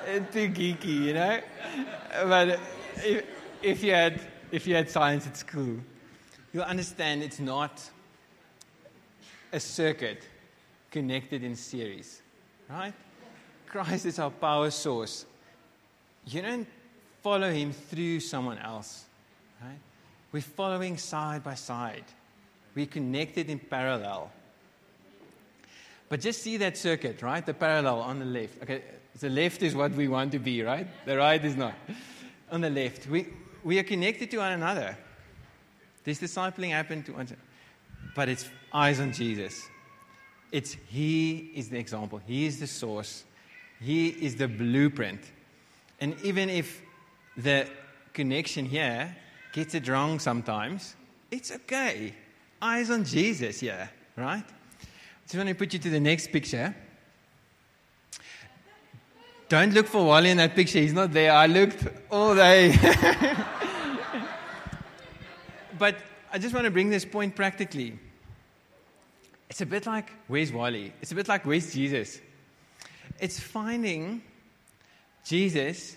too 0.33 0.49
geeky, 0.49 1.05
you 1.07 1.13
know? 1.15 1.41
But 2.25 2.61
if, 2.97 3.25
if, 3.63 3.83
you 3.83 3.93
had, 3.93 4.21
if 4.51 4.67
you 4.67 4.75
had 4.75 4.89
science 4.89 5.27
at 5.27 5.37
school, 5.37 5.79
you'll 6.55 6.63
understand 6.63 7.23
it's 7.23 7.41
not 7.41 7.83
a 9.53 9.59
circuit 9.59 10.27
connected 10.91 11.43
in 11.43 11.57
series, 11.57 12.23
right? 12.71 12.95
Christ 13.67 14.07
is 14.07 14.21
our 14.21 14.31
power 14.31 14.71
source. 14.71 15.27
You 16.27 16.43
don't 16.43 16.69
follow 17.23 17.51
him 17.51 17.73
through 17.73 18.21
someone 18.21 18.59
else, 18.59 19.05
right? 19.61 19.79
We're 20.31 20.43
following 20.43 20.97
side 20.97 21.43
by 21.43 21.57
side. 21.57 22.05
We're 22.75 22.87
connected 22.87 23.51
in 23.51 23.59
parallel. 23.59 24.31
But 26.09 26.21
just 26.21 26.43
see 26.43 26.57
that 26.59 26.77
circuit, 26.77 27.21
right? 27.23 27.45
The 27.45 27.55
parallel 27.55 28.01
on 28.01 28.21
the 28.21 28.25
left. 28.25 28.63
Okay, 28.63 28.83
the 29.19 29.29
left 29.29 29.63
is 29.63 29.75
what 29.75 29.93
we 29.93 30.07
want 30.07 30.31
to 30.33 30.39
be, 30.39 30.63
right? 30.63 30.87
The 31.05 31.17
right 31.17 31.45
is 31.45 31.57
not. 31.57 31.75
On 32.53 32.61
the 32.61 32.71
left, 32.71 33.09
we, 33.09 33.27
we 33.65 33.79
are 33.81 33.83
connected 33.83 34.31
to 34.31 34.39
one 34.39 34.53
another. 34.53 34.97
This 36.05 36.21
discipling 36.21 36.71
happened 36.71 37.07
to 37.07 37.13
one, 37.13 37.27
but 38.15 38.29
it's 38.29 38.49
eyes 38.73 39.01
on 39.01 39.13
Jesus. 39.13 39.69
It's 40.53 40.77
He 40.89 41.51
is 41.55 41.71
the 41.71 41.79
example, 41.79 42.21
He 42.27 42.47
is 42.47 42.61
the 42.61 42.67
source, 42.67 43.25
He 43.81 44.09
is 44.09 44.37
the 44.37 44.47
blueprint. 44.47 45.21
And 46.01 46.17
even 46.23 46.51
if 46.51 46.83
the 47.37 47.67
connection 48.13 48.67
here 48.67 49.17
gets 49.53 49.75
it 49.75 49.89
wrong 49.89 50.19
sometimes, 50.19 50.95
it's 51.31 51.51
okay. 51.51 52.15
Eyes 52.61 52.91
on 52.91 53.05
Jesus 53.05 53.61
here, 53.61 53.91
right? 54.17 54.45
So 55.27 55.39
when 55.39 55.49
I 55.49 55.55
put 55.55 55.73
you 55.73 55.79
to 55.79 55.91
the 55.91 56.01
next 56.01 56.29
picture, 56.31 56.75
don't 59.49 59.73
look 59.73 59.87
for 59.87 60.05
Wally 60.05 60.31
in 60.31 60.37
that 60.39 60.55
picture. 60.55 60.81
He's 60.81 60.93
not 60.93 61.13
there. 61.13 61.33
I 61.33 61.47
looked 61.47 61.87
all 62.11 62.35
day. 62.35 62.75
but 65.79 65.97
I 66.33 66.39
just 66.39 66.55
want 66.55 66.65
to 66.65 66.71
bring 66.71 66.91
this 66.91 67.05
point 67.05 67.37
practically. 67.37 67.99
It's 69.51 69.61
a 69.61 69.67
bit 69.67 69.87
like 69.87 70.11
where's 70.27 70.53
Wally? 70.53 70.93
It's 71.01 71.13
a 71.13 71.15
bit 71.15 71.29
like 71.29 71.47
where's 71.47 71.73
Jesus? 71.73 72.21
It's 73.21 73.39
finding 73.39 74.23
Jesus 75.25 75.97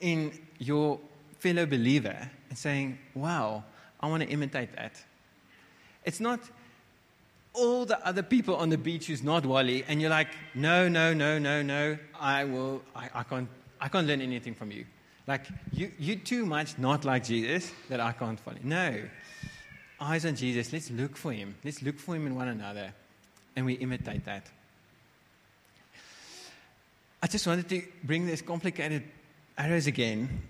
in 0.00 0.32
your 0.58 0.98
fellow 1.38 1.66
believer 1.66 2.30
and 2.48 2.58
saying, 2.58 2.98
wow, 3.14 3.64
I 4.00 4.08
want 4.08 4.22
to 4.22 4.28
imitate 4.28 4.74
that. 4.76 4.92
It's 6.04 6.20
not 6.20 6.40
all 7.52 7.84
the 7.84 8.04
other 8.06 8.22
people 8.22 8.56
on 8.56 8.68
the 8.68 8.78
beach 8.78 9.06
who's 9.06 9.22
not 9.22 9.44
Wally, 9.44 9.84
and 9.88 10.00
you're 10.00 10.10
like, 10.10 10.28
no, 10.54 10.88
no, 10.88 11.12
no, 11.12 11.38
no, 11.38 11.62
no, 11.62 11.98
I 12.18 12.44
will, 12.44 12.82
I, 12.94 13.10
I 13.14 13.22
can't, 13.24 13.48
I 13.80 13.88
can't 13.88 14.06
learn 14.06 14.20
anything 14.20 14.54
from 14.54 14.70
you. 14.70 14.86
Like, 15.30 15.46
you, 15.72 15.92
you 15.96 16.16
too 16.16 16.44
much 16.44 16.76
not 16.76 17.04
like 17.04 17.22
Jesus 17.22 17.70
that 17.88 18.00
I 18.00 18.10
can't 18.10 18.40
follow. 18.40 18.56
No. 18.64 19.00
Eyes 20.00 20.26
on 20.26 20.34
Jesus. 20.34 20.72
Let's 20.72 20.90
look 20.90 21.16
for 21.16 21.32
him. 21.32 21.54
Let's 21.62 21.82
look 21.82 22.00
for 22.00 22.16
him 22.16 22.26
in 22.26 22.34
one 22.34 22.48
another. 22.48 22.92
And 23.54 23.64
we 23.64 23.74
imitate 23.74 24.24
that. 24.24 24.50
I 27.22 27.28
just 27.28 27.46
wanted 27.46 27.68
to 27.68 27.80
bring 28.02 28.26
this 28.26 28.42
complicated 28.42 29.04
arrows 29.56 29.86
again 29.86 30.42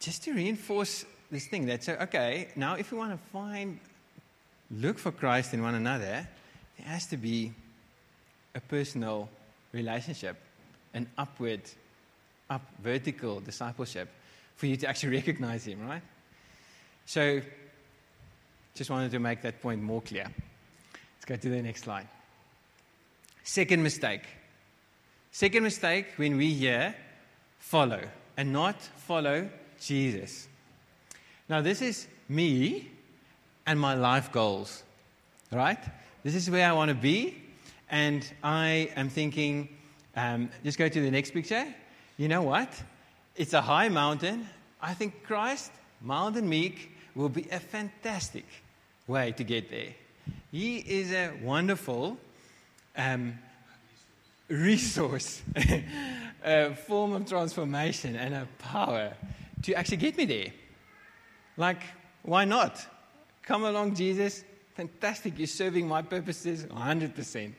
just 0.00 0.24
to 0.24 0.32
reinforce 0.34 1.04
this 1.30 1.46
thing 1.46 1.66
that 1.66 1.84
so 1.84 1.92
okay 2.00 2.48
now 2.56 2.74
if 2.74 2.90
we 2.90 2.98
want 2.98 3.12
to 3.12 3.18
find 3.30 3.78
look 4.72 4.98
for 4.98 5.12
Christ 5.12 5.54
in 5.54 5.62
one 5.62 5.74
another, 5.76 6.26
there 6.78 6.86
has 6.86 7.06
to 7.06 7.16
be 7.16 7.52
a 8.54 8.60
personal 8.60 9.28
relationship, 9.72 10.36
an 10.94 11.06
upward, 11.16 11.60
up 12.50 12.62
vertical 12.82 13.40
discipleship 13.40 14.08
for 14.56 14.66
you 14.66 14.76
to 14.76 14.88
actually 14.88 15.16
recognize 15.16 15.66
Him, 15.66 15.86
right? 15.86 16.02
So, 17.06 17.40
just 18.74 18.90
wanted 18.90 19.10
to 19.10 19.18
make 19.18 19.42
that 19.42 19.60
point 19.60 19.82
more 19.82 20.02
clear. 20.02 20.24
Let's 20.24 21.24
go 21.26 21.36
to 21.36 21.48
the 21.48 21.62
next 21.62 21.84
slide. 21.84 22.06
Second 23.42 23.82
mistake. 23.82 24.22
Second 25.32 25.62
mistake 25.62 26.06
when 26.16 26.36
we 26.36 26.52
hear 26.52 26.94
follow 27.58 28.00
and 28.36 28.52
not 28.52 28.80
follow 28.80 29.48
Jesus. 29.80 30.48
Now, 31.48 31.60
this 31.60 31.82
is 31.82 32.06
me 32.28 32.90
and 33.66 33.80
my 33.80 33.94
life 33.94 34.32
goals, 34.32 34.82
right? 35.50 35.78
This 36.22 36.34
is 36.34 36.50
where 36.50 36.68
I 36.68 36.72
want 36.72 36.90
to 36.90 36.94
be. 36.94 37.36
And 37.90 38.30
I 38.42 38.90
am 38.96 39.08
thinking, 39.08 39.68
um, 40.14 40.50
just 40.62 40.78
go 40.78 40.88
to 40.88 41.00
the 41.00 41.10
next 41.10 41.32
picture. 41.32 41.66
You 42.18 42.26
know 42.26 42.42
what? 42.42 42.68
It's 43.36 43.52
a 43.52 43.60
high 43.60 43.88
mountain. 43.88 44.48
I 44.82 44.92
think 44.92 45.22
Christ, 45.22 45.70
mild 46.00 46.36
and 46.36 46.50
meek, 46.50 46.90
will 47.14 47.28
be 47.28 47.46
a 47.48 47.60
fantastic 47.60 48.44
way 49.06 49.30
to 49.30 49.44
get 49.44 49.70
there. 49.70 49.94
He 50.50 50.78
is 50.78 51.12
a 51.12 51.30
wonderful 51.40 52.18
um, 52.96 53.38
resource, 54.48 55.42
a 56.44 56.74
form 56.74 57.12
of 57.12 57.28
transformation, 57.28 58.16
and 58.16 58.34
a 58.34 58.48
power 58.58 59.12
to 59.62 59.74
actually 59.74 59.98
get 59.98 60.16
me 60.16 60.24
there. 60.24 60.52
Like, 61.56 61.82
why 62.22 62.44
not? 62.44 62.84
Come 63.42 63.62
along, 63.62 63.94
Jesus. 63.94 64.42
Fantastic. 64.74 65.38
You're 65.38 65.46
serving 65.46 65.86
my 65.86 66.02
purposes 66.02 66.64
100%. 66.64 67.52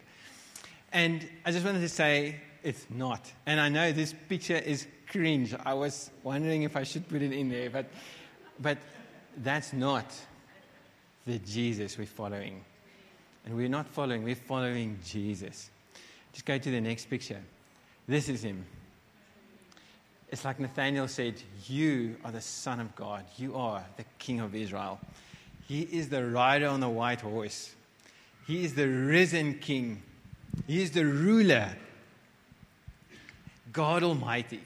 And 0.91 1.30
I 1.45 1.52
just 1.52 1.65
wanted 1.65 1.80
to 1.80 1.89
say 1.89 2.41
it's 2.63 2.86
not. 2.89 3.32
And 3.45 3.60
I 3.60 3.69
know 3.69 3.91
this 3.91 4.13
picture 4.28 4.58
is 4.58 4.88
cringe. 5.08 5.56
I 5.65 5.74
was 5.74 6.12
wondering 6.24 6.63
if 6.63 6.76
I 6.76 6.84
should 6.84 7.08
put 7.08 7.22
it 7.22 7.32
in 7.32 7.50
there, 7.50 7.69
but, 7.69 7.86
but 8.60 8.78
that's 9.38 9.74
not 9.74 10.06
the 11.26 11.39
Jesus 11.39 11.98
we're 11.98 12.06
following. 12.06 12.63
And 13.45 13.56
we're 13.56 13.69
not 13.69 13.88
following, 13.88 14.24
we're 14.24 14.36
following 14.36 15.00
Jesus. 15.06 15.69
Just 16.34 16.45
go 16.45 16.58
to 16.58 16.72
the 16.72 16.82
next 16.82 17.10
picture. 17.10 17.41
This 18.08 18.30
is 18.30 18.43
him. 18.43 18.65
It's 20.32 20.45
like 20.45 20.60
Nathaniel 20.60 21.08
said, 21.08 21.36
You 21.65 22.17
are 22.24 22.32
the 22.32 22.41
Son 22.41 22.80
of 22.80 22.95
God. 22.95 23.26
You 23.38 23.56
are 23.56 23.84
the 23.98 24.06
King 24.19 24.41
of 24.41 24.54
Israel. 24.54 25.00
He 25.67 25.82
is 25.82 26.10
the 26.10 26.26
rider 26.28 26.67
on 26.67 26.80
the 26.80 26.89
white 26.89 27.22
horse. 27.22 27.76
He 28.45 28.63
is 28.63 28.76
the 28.76 28.88
risen 28.88 29.56
King. 29.60 30.02
He 30.67 30.82
is 30.82 30.91
the 30.91 31.06
ruler. 31.06 31.69
God 33.71 34.03
Almighty. 34.03 34.62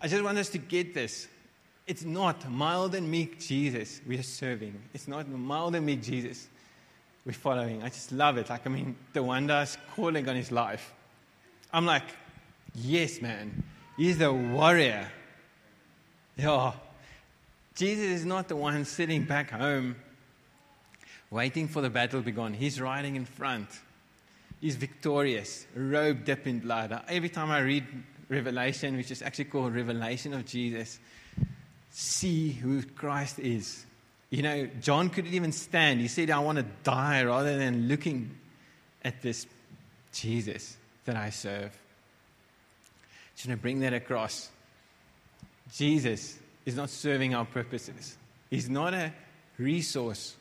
I 0.00 0.08
just 0.08 0.22
want 0.22 0.38
us 0.38 0.48
to 0.50 0.58
get 0.58 0.94
this. 0.94 1.28
It's 1.86 2.04
not 2.04 2.48
mild 2.50 2.94
and 2.94 3.10
meek 3.10 3.40
Jesus 3.40 4.00
we 4.06 4.18
are 4.18 4.22
serving. 4.22 4.80
It's 4.94 5.08
not 5.08 5.28
mild 5.28 5.74
and 5.74 5.84
meek 5.84 6.02
Jesus 6.02 6.48
we're 7.24 7.32
following. 7.32 7.82
I 7.82 7.88
just 7.88 8.12
love 8.12 8.38
it. 8.38 8.48
Like, 8.48 8.66
I 8.66 8.70
mean, 8.70 8.96
the 9.12 9.22
wonders 9.22 9.76
calling 9.94 10.28
on 10.28 10.36
his 10.36 10.50
life. 10.50 10.92
I'm 11.72 11.84
like, 11.84 12.04
yes, 12.74 13.20
man. 13.20 13.62
He's 13.96 14.18
the 14.18 14.32
warrior. 14.32 15.06
Yeah. 16.36 16.72
Jesus 17.74 18.04
is 18.04 18.24
not 18.24 18.48
the 18.48 18.56
one 18.56 18.84
sitting 18.84 19.24
back 19.24 19.50
home 19.50 19.96
waiting 21.30 21.68
for 21.68 21.80
the 21.80 21.90
battle 21.90 22.20
to 22.20 22.24
be 22.24 22.32
gone. 22.32 22.52
He's 22.52 22.80
riding 22.80 23.16
in 23.16 23.24
front. 23.24 23.68
He's 24.60 24.76
victorious, 24.76 25.66
robe 25.74 26.24
dipped 26.24 26.46
in 26.46 26.60
blood. 26.60 27.02
Every 27.08 27.30
time 27.30 27.50
I 27.50 27.60
read 27.60 27.86
Revelation, 28.28 28.96
which 28.96 29.10
is 29.10 29.22
actually 29.22 29.46
called 29.46 29.74
Revelation 29.74 30.34
of 30.34 30.44
Jesus, 30.44 30.98
see 31.90 32.50
who 32.50 32.82
Christ 32.82 33.38
is. 33.38 33.84
You 34.28 34.42
know, 34.42 34.68
John 34.80 35.10
couldn't 35.10 35.34
even 35.34 35.52
stand. 35.52 36.00
He 36.00 36.08
said, 36.08 36.30
I 36.30 36.38
want 36.38 36.58
to 36.58 36.66
die 36.84 37.24
rather 37.24 37.58
than 37.58 37.88
looking 37.88 38.30
at 39.02 39.22
this 39.22 39.46
Jesus 40.12 40.76
that 41.04 41.16
I 41.16 41.30
serve. 41.30 41.76
Just 43.34 43.48
to 43.48 43.56
bring 43.56 43.80
that 43.80 43.94
across. 43.94 44.50
Jesus 45.72 46.38
is 46.66 46.76
not 46.76 46.90
serving 46.90 47.34
our 47.34 47.46
purposes, 47.46 48.16
He's 48.50 48.68
not 48.68 48.92
a 48.92 49.12
resource 49.58 50.36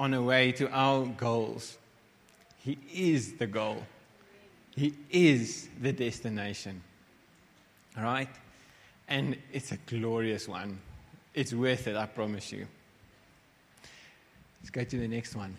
on 0.00 0.14
a 0.14 0.22
way 0.22 0.52
to 0.52 0.68
our 0.70 1.06
goals. 1.06 1.76
He 2.62 2.78
is 2.92 3.34
the 3.34 3.46
goal, 3.46 3.84
He 4.76 4.94
is 5.10 5.68
the 5.80 5.92
destination. 5.92 6.82
All 7.96 8.04
right? 8.04 8.30
And 9.08 9.36
it's 9.52 9.72
a 9.72 9.76
glorious 9.76 10.48
one. 10.48 10.78
It's 11.34 11.52
worth 11.52 11.86
it, 11.88 11.96
I 11.96 12.06
promise 12.06 12.52
you. 12.52 12.66
Let's 14.60 14.70
go 14.70 14.84
to 14.84 14.98
the 14.98 15.08
next 15.08 15.34
one. 15.34 15.56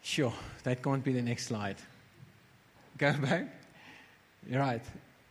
Sure, 0.00 0.32
that 0.62 0.82
can't 0.82 1.04
be 1.04 1.12
the 1.12 1.22
next 1.22 1.46
slide. 1.46 1.76
Go 2.96 3.12
back. 3.22 3.48
Right. 4.50 4.82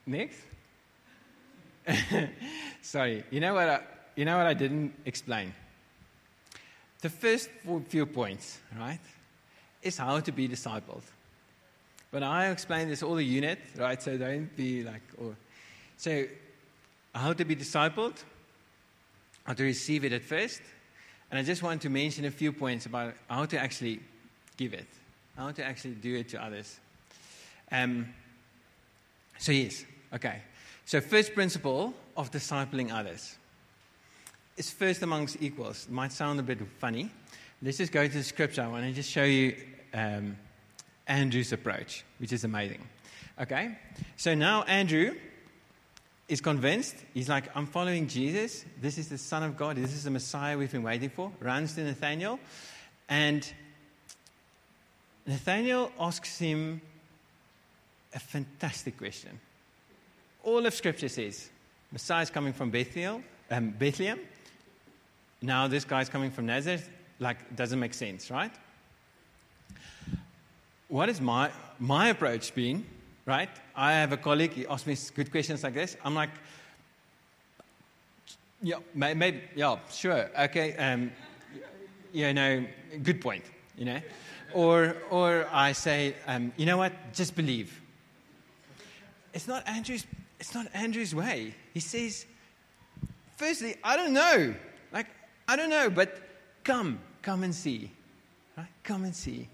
Next. 0.06 0.40
Sorry. 2.82 3.24
You 3.32 3.40
know 3.40 3.54
what? 3.54 3.70
I, 3.70 3.80
you 4.16 4.26
know 4.26 4.38
what 4.38 4.46
I 4.46 4.54
didn't 4.54 4.94
explain. 5.06 5.54
The 7.02 7.10
first 7.10 7.50
few 7.90 8.06
points, 8.06 8.60
right, 8.78 9.00
is 9.82 9.98
how 9.98 10.20
to 10.20 10.32
be 10.32 10.48
discipled. 10.48 11.04
But 12.12 12.24
I 12.24 12.50
explain 12.50 12.88
this 12.88 13.04
all 13.04 13.16
the 13.16 13.24
unit, 13.24 13.60
right? 13.78 14.02
So 14.02 14.18
don't 14.18 14.56
be 14.56 14.84
like, 14.84 15.02
or, 15.18 15.36
so 15.98 16.26
how 17.14 17.34
to 17.34 17.46
be 17.46 17.56
discipled, 17.56 18.24
how 19.44 19.54
to 19.54 19.64
receive 19.64 20.06
it 20.06 20.14
at 20.14 20.24
first, 20.24 20.62
and 21.30 21.40
I 21.40 21.44
just 21.44 21.62
want 21.62 21.82
to 21.82 21.90
mention 21.90 22.26
a 22.26 22.32
few 22.32 22.54
points 22.54 22.86
about 22.86 23.14
how 23.30 23.46
to 23.46 23.60
actually 23.60 24.00
give 24.56 24.74
it, 24.74 24.88
how 25.36 25.52
to 25.52 25.64
actually 25.64 25.96
do 25.96 26.16
it 26.16 26.30
to 26.30 26.44
others. 26.44 26.80
Um, 27.72 28.14
so, 29.38 29.52
yes, 29.52 29.86
okay. 30.14 30.42
So, 30.86 31.02
first 31.02 31.34
principle 31.34 31.94
of 32.16 32.32
discipling 32.32 32.94
others 32.94 33.36
is 34.56 34.72
first 34.72 35.02
amongst 35.04 35.42
equals. 35.42 35.86
It 35.86 35.92
might 35.92 36.14
sound 36.14 36.40
a 36.40 36.44
bit 36.44 36.60
funny. 36.80 37.12
Let's 37.62 37.78
just 37.78 37.92
go 37.92 38.06
to 38.06 38.14
the 38.14 38.24
scripture. 38.24 38.62
I 38.62 38.68
want 38.68 38.86
to 38.86 38.94
just 38.94 39.10
show 39.10 39.24
you 39.24 39.56
um, 39.94 40.38
Andrew's 41.08 41.54
approach, 41.54 42.04
which 42.20 42.32
is 42.32 42.44
amazing. 42.44 42.88
Okay? 43.42 43.78
So 44.16 44.36
now 44.36 44.62
Andrew 44.64 45.16
is 46.28 46.40
convinced. 46.40 46.96
He's 47.16 47.30
like, 47.30 47.46
I'm 47.56 47.66
following 47.66 48.08
Jesus. 48.08 48.64
This 48.80 49.00
is 49.00 49.10
the 49.10 49.18
Son 49.18 49.42
of 49.42 49.58
God. 49.58 49.76
This 49.78 49.94
is 49.94 50.04
the 50.04 50.12
Messiah 50.12 50.56
we've 50.56 50.72
been 50.72 50.84
waiting 50.84 51.10
for. 51.10 51.32
Runs 51.40 51.74
to 51.76 51.84
Nathaniel. 51.84 52.40
And 53.10 53.52
Nathaniel 55.26 55.92
asks 56.00 56.38
him 56.38 56.80
a 58.14 58.20
fantastic 58.20 58.98
question. 58.98 59.40
All 60.44 60.64
of 60.66 60.74
Scripture 60.76 61.10
says 61.10 61.50
Messiah 61.92 62.22
is 62.22 62.30
coming 62.30 62.54
from 62.54 62.70
Bethel, 62.70 63.22
um, 63.50 63.72
Bethlehem. 63.72 64.20
Now 65.42 65.68
this 65.68 65.86
guy's 65.86 66.10
coming 66.10 66.30
from 66.30 66.46
Nazareth. 66.46 66.90
Like, 67.20 67.56
doesn't 67.56 67.80
make 67.80 67.94
sense, 67.94 68.30
right? 68.30 68.52
What 70.88 71.10
is 71.10 71.20
my, 71.20 71.52
my 71.80 72.10
approach 72.10 72.54
been? 72.54 72.86
right? 73.28 73.50
I 73.76 73.92
have 73.92 74.14
a 74.14 74.18
colleague, 74.18 74.54
he 74.54 74.66
asks 74.66 74.88
me 74.88 74.98
good 75.14 75.30
questions 75.30 75.62
like 75.62 75.76
this. 75.76 75.98
I'm 76.04 76.16
like, 76.16 76.30
yeah, 78.64 78.78
maybe, 78.96 79.42
yeah, 79.56 79.76
sure, 79.92 80.32
okay, 80.40 80.76
um, 80.78 81.12
you 82.12 82.34
know, 82.34 82.66
good 83.04 83.22
point, 83.22 83.44
you 83.78 83.86
know. 83.86 84.00
Or, 84.54 84.96
or 85.12 85.46
I 85.52 85.74
say, 85.74 86.16
um, 86.26 86.54
you 86.56 86.66
know 86.66 86.78
what, 86.78 86.94
just 87.14 87.36
believe. 87.36 87.82
It's 89.34 89.48
not 89.48 89.68
Andrew's, 89.68 90.08
it's 90.40 90.56
not 90.56 90.68
Andrew's 90.74 91.14
way. 91.14 91.54
He 91.74 91.82
says, 91.82 92.26
firstly, 93.36 93.76
I 93.84 93.98
don't 93.98 94.14
know. 94.14 94.56
Like, 94.94 95.08
I 95.50 95.58
don't 95.58 95.70
know, 95.70 95.90
but 95.90 96.18
come, 96.68 97.00
come 97.22 97.44
and 97.44 97.56
see. 97.56 97.90
Right? 98.58 98.68
Come 98.84 99.06
and 99.06 99.16
see. 99.16 99.48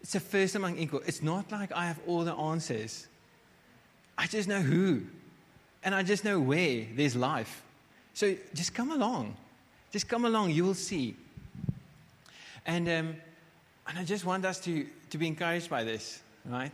It's 0.00 0.14
a 0.14 0.20
first 0.20 0.54
among 0.54 0.78
equal. 0.78 1.02
It's 1.04 1.22
not 1.22 1.50
like 1.50 1.72
I 1.72 1.86
have 1.86 1.98
all 2.06 2.24
the 2.24 2.34
answers. 2.34 3.08
I 4.16 4.26
just 4.26 4.48
know 4.48 4.60
who. 4.60 5.02
And 5.82 5.94
I 5.94 6.02
just 6.02 6.24
know 6.24 6.40
where 6.40 6.86
there's 6.94 7.16
life. 7.16 7.62
So 8.14 8.36
just 8.54 8.74
come 8.74 8.92
along. 8.92 9.36
Just 9.90 10.08
come 10.08 10.24
along. 10.24 10.50
You 10.52 10.64
will 10.64 10.74
see. 10.74 11.16
And, 12.64 12.88
um, 12.88 13.16
and 13.86 13.98
I 13.98 14.04
just 14.04 14.24
want 14.24 14.44
us 14.44 14.60
to, 14.60 14.86
to 15.10 15.18
be 15.18 15.26
encouraged 15.26 15.68
by 15.68 15.82
this, 15.82 16.22
right? 16.44 16.72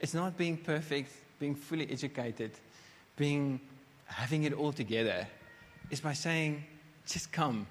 It's 0.00 0.14
not 0.14 0.36
being 0.36 0.56
perfect, 0.56 1.12
being 1.38 1.54
fully 1.54 1.88
educated, 1.90 2.52
being 3.16 3.60
having 4.06 4.44
it 4.44 4.52
all 4.52 4.72
together. 4.72 5.26
It's 5.90 6.00
by 6.00 6.12
saying, 6.12 6.64
just 7.06 7.30
come. 7.30 7.66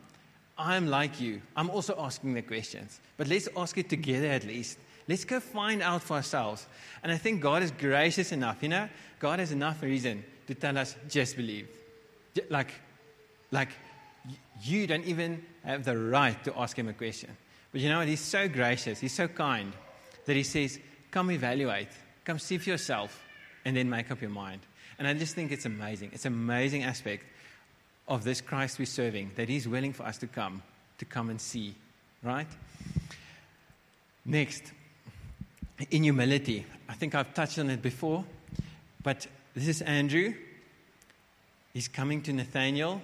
I'm 0.58 0.88
like 0.88 1.20
you. 1.20 1.42
I'm 1.56 1.70
also 1.70 1.96
asking 2.00 2.34
the 2.34 2.42
questions. 2.42 3.00
But 3.18 3.28
let's 3.28 3.50
ask 3.58 3.78
it 3.78 3.90
together 3.90 4.28
at 4.28 4.46
least. 4.46 4.78
Let's 5.08 5.26
go 5.26 5.40
find 5.40 5.82
out 5.82 6.02
for 6.02 6.16
ourselves. 6.16 6.66
And 7.04 7.12
I 7.12 7.18
think 7.18 7.42
God 7.42 7.62
is 7.62 7.72
gracious 7.72 8.32
enough. 8.32 8.64
You 8.64 8.70
know, 8.70 8.90
God 9.20 9.40
has 9.40 9.52
enough 9.52 9.82
reason 9.82 10.24
to 10.48 10.56
tell 10.56 10.78
us, 10.78 10.96
just 11.10 11.36
believe. 11.36 11.68
Like, 12.50 12.72
like 13.52 13.70
you 14.64 14.88
don't 14.88 15.06
even 15.06 15.44
have 15.64 15.84
the 15.84 15.98
right 15.98 16.42
to 16.46 16.58
ask 16.58 16.78
him 16.78 16.88
a 16.88 16.94
question. 16.94 17.30
But 17.72 17.82
you 17.82 17.90
know 17.90 18.00
what? 18.00 18.08
He's 18.08 18.22
so 18.22 18.48
gracious, 18.48 19.00
he's 19.00 19.14
so 19.14 19.28
kind 19.28 19.74
that 20.26 20.36
he 20.36 20.44
says, 20.44 20.80
Come 21.12 21.32
evaluate, 21.32 21.90
come 22.24 22.40
see 22.40 22.58
for 22.58 22.70
yourself, 22.70 23.24
and 23.64 23.76
then 23.76 23.90
make 23.90 24.12
up 24.12 24.22
your 24.22 24.32
mind. 24.32 24.62
And 24.98 25.08
I 25.08 25.14
just 25.14 25.36
think 25.36 25.52
it's 25.52 25.66
amazing. 25.66 26.12
It's 26.14 26.26
an 26.26 26.34
amazing 26.34 26.84
aspect 26.84 27.26
of 28.08 28.24
this 28.24 28.42
Christ 28.42 28.80
we're 28.80 28.86
serving 28.86 29.32
that 29.36 29.50
he's 29.50 29.68
willing 29.68 29.94
for 29.94 30.04
us 30.04 30.18
to 30.20 30.28
come, 30.28 30.62
to 31.00 31.06
come 31.06 31.30
and 31.30 31.40
see, 31.42 31.76
right? 32.24 32.48
Next, 34.26 34.72
in 35.92 36.04
humility. 36.04 36.66
I 36.88 36.94
think 36.94 37.16
I've 37.16 37.34
touched 37.34 37.60
on 37.60 37.70
it 37.70 37.82
before, 37.82 38.24
but 39.04 39.28
this 39.54 39.68
is 39.68 39.82
Andrew. 39.82 40.34
He's 41.74 41.88
coming 41.88 42.22
to 42.24 42.34
Nathaniel. 42.34 43.02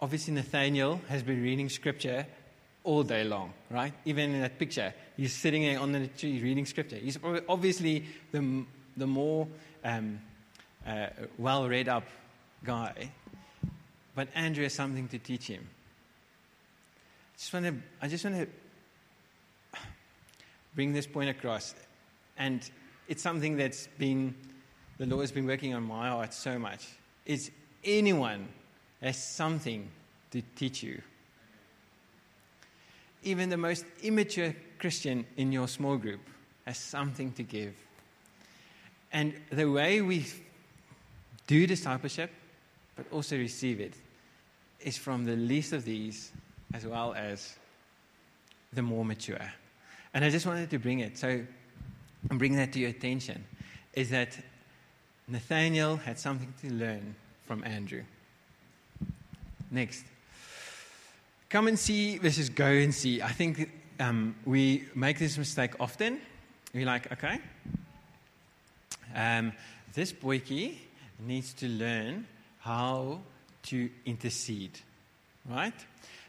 Obviously, 0.00 0.34
Nathaniel 0.34 1.00
has 1.08 1.22
been 1.22 1.42
reading 1.42 1.68
scripture 1.68 2.26
all 2.84 3.02
day 3.02 3.24
long, 3.24 3.52
right? 3.70 3.92
Even 4.04 4.34
in 4.34 4.42
that 4.42 4.58
picture, 4.58 4.92
he's 5.16 5.32
sitting 5.32 5.76
on 5.78 5.92
the 5.92 6.06
tree 6.08 6.40
reading 6.42 6.66
scripture. 6.66 6.96
He's 6.96 7.18
obviously 7.48 8.04
the, 8.30 8.64
the 8.96 9.06
more 9.06 9.48
um, 9.82 10.20
uh, 10.86 11.06
well 11.38 11.68
read 11.68 11.88
up 11.88 12.04
guy, 12.62 13.10
but 14.14 14.28
Andrew 14.34 14.62
has 14.64 14.74
something 14.74 15.08
to 15.08 15.18
teach 15.18 15.46
him. 15.46 15.66
I 17.34 17.38
just 17.38 17.52
want 17.52 17.66
to, 17.66 17.74
I 18.00 18.08
just 18.08 18.24
want 18.24 18.36
to 18.36 19.78
bring 20.74 20.92
this 20.92 21.06
point 21.06 21.30
across. 21.30 21.74
And 22.38 22.68
it's 23.08 23.22
something 23.22 23.56
that's 23.56 23.88
been, 23.98 24.34
the 24.98 25.06
Lord 25.06 25.22
has 25.22 25.32
been 25.32 25.46
working 25.46 25.74
on 25.74 25.82
my 25.82 26.08
heart 26.08 26.32
so 26.32 26.58
much. 26.58 26.86
Is 27.26 27.50
anyone 27.82 28.48
has 29.00 29.22
something 29.22 29.88
to 30.30 30.42
teach 30.56 30.82
you. 30.82 31.00
Even 33.22 33.50
the 33.50 33.56
most 33.56 33.84
immature 34.02 34.54
Christian 34.78 35.26
in 35.36 35.52
your 35.52 35.68
small 35.68 35.96
group 35.96 36.20
has 36.66 36.78
something 36.78 37.32
to 37.32 37.42
give. 37.42 37.74
And 39.12 39.34
the 39.50 39.70
way 39.70 40.00
we 40.00 40.26
do 41.46 41.66
discipleship, 41.66 42.30
but 42.96 43.06
also 43.12 43.36
receive 43.36 43.80
it, 43.80 43.94
is 44.84 44.96
from 44.96 45.24
the 45.24 45.36
least 45.36 45.72
of 45.72 45.84
these 45.84 46.32
as 46.72 46.86
well 46.86 47.14
as 47.14 47.56
the 48.72 48.82
more 48.82 49.04
mature. 49.04 49.52
And 50.12 50.24
I 50.24 50.30
just 50.30 50.46
wanted 50.46 50.70
to 50.70 50.78
bring 50.78 51.00
it. 51.00 51.18
So 51.18 51.40
I'm 52.30 52.38
bringing 52.38 52.58
that 52.58 52.72
to 52.72 52.78
your 52.78 52.90
attention. 52.90 53.44
Is 53.92 54.10
that 54.10 54.36
Nathaniel 55.28 55.96
had 55.96 56.18
something 56.18 56.52
to 56.62 56.72
learn 56.72 57.14
from 57.46 57.64
Andrew. 57.64 58.02
Next. 59.70 60.04
Come 61.48 61.68
and 61.68 61.78
see 61.78 62.18
versus 62.18 62.48
go 62.48 62.66
and 62.66 62.94
see. 62.94 63.22
I 63.22 63.30
think 63.30 63.70
um, 64.00 64.34
we 64.44 64.84
make 64.94 65.18
this 65.18 65.38
mistake 65.38 65.72
often. 65.80 66.20
We're 66.74 66.86
like, 66.86 67.10
okay, 67.12 67.38
um, 69.14 69.52
this 69.94 70.12
boykie 70.12 70.74
needs 71.20 71.52
to 71.54 71.68
learn 71.68 72.26
how 72.58 73.20
to 73.64 73.90
intercede, 74.04 74.78
right? 75.48 75.74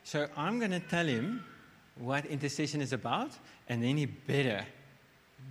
So 0.04 0.28
I'm 0.36 0.60
going 0.60 0.72
to 0.72 0.80
tell 0.80 1.06
him 1.06 1.44
what 1.98 2.26
intercession 2.26 2.82
is 2.82 2.94
about, 2.94 3.32
and 3.70 3.84
then 3.84 3.98
he 3.98 4.06
better 4.06 4.66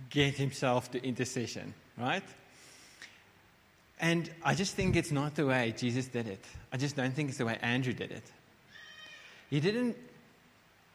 get 0.09 0.35
himself 0.35 0.91
to 0.91 1.03
intercession, 1.03 1.73
right? 1.97 2.23
And 3.99 4.29
I 4.43 4.55
just 4.55 4.75
think 4.75 4.95
it's 4.95 5.11
not 5.11 5.35
the 5.35 5.45
way 5.45 5.73
Jesus 5.75 6.07
did 6.07 6.27
it. 6.27 6.43
I 6.71 6.77
just 6.77 6.95
don't 6.95 7.13
think 7.13 7.29
it's 7.29 7.37
the 7.37 7.45
way 7.45 7.57
Andrew 7.61 7.93
did 7.93 8.11
it. 8.11 8.23
He 9.49 9.59
didn't 9.59 9.95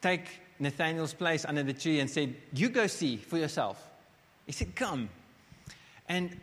take 0.02 0.26
Nathaniel's 0.58 1.14
place 1.14 1.44
under 1.44 1.62
the 1.62 1.72
tree 1.72 2.00
and 2.00 2.10
said, 2.10 2.34
You 2.52 2.68
go 2.68 2.86
see 2.86 3.16
for 3.16 3.38
yourself. 3.38 3.82
He 4.46 4.52
said, 4.52 4.74
Come. 4.74 5.08
And, 6.08 6.38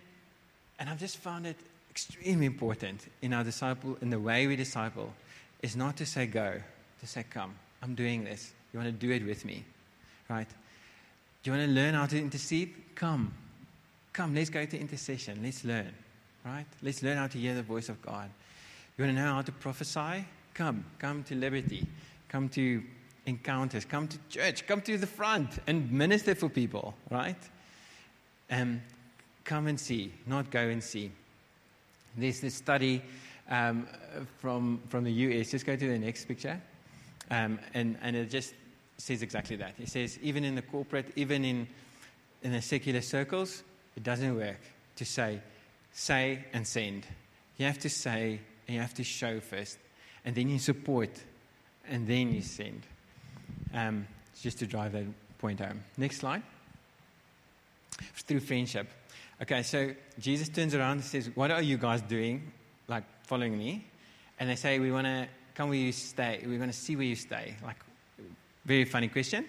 and 0.79 0.89
I've 0.89 0.99
just 0.99 1.17
found 1.17 1.45
it 1.45 1.57
extremely 1.97 2.45
important 2.45 3.07
in 3.23 3.33
our 3.33 3.43
disciple, 3.43 3.97
in 4.03 4.11
the 4.11 4.19
way 4.19 4.45
we 4.45 4.55
disciple, 4.55 5.11
is 5.63 5.75
not 5.75 5.97
to 5.97 6.05
say 6.05 6.27
go, 6.27 6.53
to 6.99 7.07
say 7.07 7.25
come. 7.27 7.55
I'm 7.81 7.95
doing 7.95 8.23
this. 8.23 8.53
You 8.71 8.79
want 8.79 8.87
to 8.87 9.07
do 9.07 9.11
it 9.11 9.25
with 9.25 9.43
me, 9.43 9.65
right? 10.29 10.47
Do 11.41 11.49
you 11.49 11.57
want 11.57 11.67
to 11.67 11.73
learn 11.73 11.95
how 11.95 12.05
to 12.05 12.15
intercede? 12.19 12.71
Come. 12.93 13.33
Come, 14.13 14.35
let's 14.35 14.51
go 14.51 14.63
to 14.63 14.79
intercession. 14.79 15.39
Let's 15.41 15.65
learn, 15.65 15.91
right? 16.45 16.67
Let's 16.83 17.01
learn 17.01 17.17
how 17.17 17.25
to 17.25 17.37
hear 17.39 17.55
the 17.55 17.63
voice 17.63 17.89
of 17.89 17.99
God. 18.03 18.29
You 18.95 19.05
want 19.05 19.17
to 19.17 19.23
know 19.23 19.33
how 19.33 19.41
to 19.41 19.51
prophesy? 19.51 20.23
Come. 20.53 20.85
Come 20.99 21.23
to 21.23 21.35
liberty. 21.35 21.87
Come 22.29 22.47
to 22.49 22.83
encounters. 23.25 23.85
Come 23.85 24.07
to 24.07 24.19
church. 24.29 24.67
Come 24.67 24.81
to 24.81 24.99
the 24.99 25.07
front 25.07 25.49
and 25.65 25.91
minister 25.91 26.35
for 26.35 26.47
people, 26.47 26.93
right? 27.09 27.41
Um, 28.51 28.83
come 29.43 29.65
and 29.65 29.79
see, 29.79 30.13
not 30.27 30.51
go 30.51 30.59
and 30.59 30.83
see. 30.83 31.11
There's 32.17 32.39
this 32.39 32.55
study 32.55 33.01
um, 33.49 33.87
from, 34.39 34.81
from 34.89 35.03
the 35.03 35.11
US. 35.11 35.51
Just 35.51 35.65
go 35.65 35.75
to 35.75 35.87
the 35.87 35.99
next 35.99 36.25
picture. 36.25 36.59
Um, 37.29 37.59
and, 37.73 37.97
and 38.01 38.15
it 38.15 38.29
just 38.29 38.53
says 38.97 39.21
exactly 39.21 39.55
that. 39.57 39.75
It 39.79 39.89
says, 39.89 40.17
even 40.21 40.43
in 40.43 40.55
the 40.55 40.61
corporate, 40.61 41.11
even 41.15 41.45
in, 41.45 41.67
in 42.41 42.51
the 42.51 42.61
secular 42.61 43.01
circles, 43.01 43.63
it 43.95 44.03
doesn't 44.03 44.35
work 44.35 44.59
to 44.95 45.05
say, 45.05 45.41
say 45.91 46.45
and 46.53 46.65
send. 46.65 47.05
You 47.57 47.65
have 47.65 47.79
to 47.79 47.89
say 47.89 48.39
and 48.67 48.75
you 48.75 48.81
have 48.81 48.93
to 48.95 49.03
show 49.03 49.39
first. 49.39 49.77
And 50.25 50.35
then 50.35 50.49
you 50.49 50.59
support. 50.59 51.11
And 51.89 52.07
then 52.07 52.33
you 52.33 52.41
send. 52.41 52.83
Um, 53.73 54.07
just 54.41 54.59
to 54.59 54.67
drive 54.67 54.91
that 54.93 55.05
point 55.39 55.59
home. 55.59 55.83
Next 55.97 56.17
slide. 56.17 56.43
Through 58.15 58.41
friendship. 58.41 58.87
Okay, 59.41 59.63
so 59.63 59.91
Jesus 60.19 60.49
turns 60.49 60.73
around 60.73 60.93
and 60.93 61.03
says, 61.03 61.29
What 61.35 61.51
are 61.51 61.61
you 61.61 61.77
guys 61.77 62.01
doing? 62.01 62.51
Like 62.87 63.03
following 63.23 63.57
me? 63.57 63.85
And 64.39 64.49
they 64.49 64.55
say, 64.55 64.79
We 64.79 64.91
want 64.91 65.05
to 65.05 65.27
come 65.53 65.69
where 65.69 65.77
you 65.77 65.91
stay. 65.91 66.43
We 66.45 66.57
want 66.57 66.71
to 66.71 66.77
see 66.77 66.95
where 66.95 67.05
you 67.05 67.15
stay. 67.15 67.55
Like, 67.63 67.77
very 68.65 68.85
funny 68.85 69.07
question. 69.07 69.45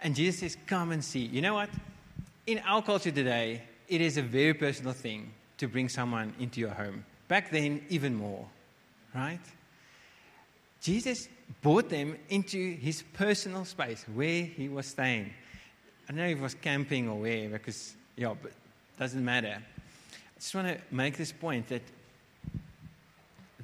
And 0.00 0.14
Jesus 0.14 0.40
says, 0.40 0.56
Come 0.66 0.92
and 0.92 1.04
see. 1.04 1.24
You 1.26 1.40
know 1.40 1.54
what? 1.54 1.70
In 2.46 2.58
our 2.66 2.82
culture 2.82 3.10
today, 3.10 3.62
it 3.88 4.00
is 4.00 4.16
a 4.18 4.22
very 4.22 4.54
personal 4.54 4.92
thing 4.92 5.32
to 5.58 5.68
bring 5.68 5.88
someone 5.88 6.34
into 6.38 6.60
your 6.60 6.70
home. 6.70 7.04
Back 7.28 7.50
then, 7.50 7.84
even 7.88 8.14
more, 8.14 8.46
right? 9.14 9.40
Jesus 10.80 11.28
brought 11.62 11.88
them 11.88 12.16
into 12.28 12.76
his 12.76 13.02
personal 13.14 13.64
space 13.64 14.04
where 14.14 14.44
he 14.44 14.68
was 14.68 14.86
staying. 14.86 15.32
I 16.06 16.12
don't 16.12 16.18
know 16.18 16.26
if 16.26 16.36
he 16.36 16.42
was 16.42 16.54
camping 16.54 17.08
or 17.08 17.20
where, 17.20 17.48
because, 17.48 17.94
yeah, 18.16 18.34
but 18.40 18.50
it 18.50 18.98
doesn't 18.98 19.24
matter. 19.24 19.56
I 19.56 20.38
just 20.38 20.54
want 20.54 20.68
to 20.68 20.78
make 20.90 21.16
this 21.16 21.32
point 21.32 21.68
that, 21.68 21.82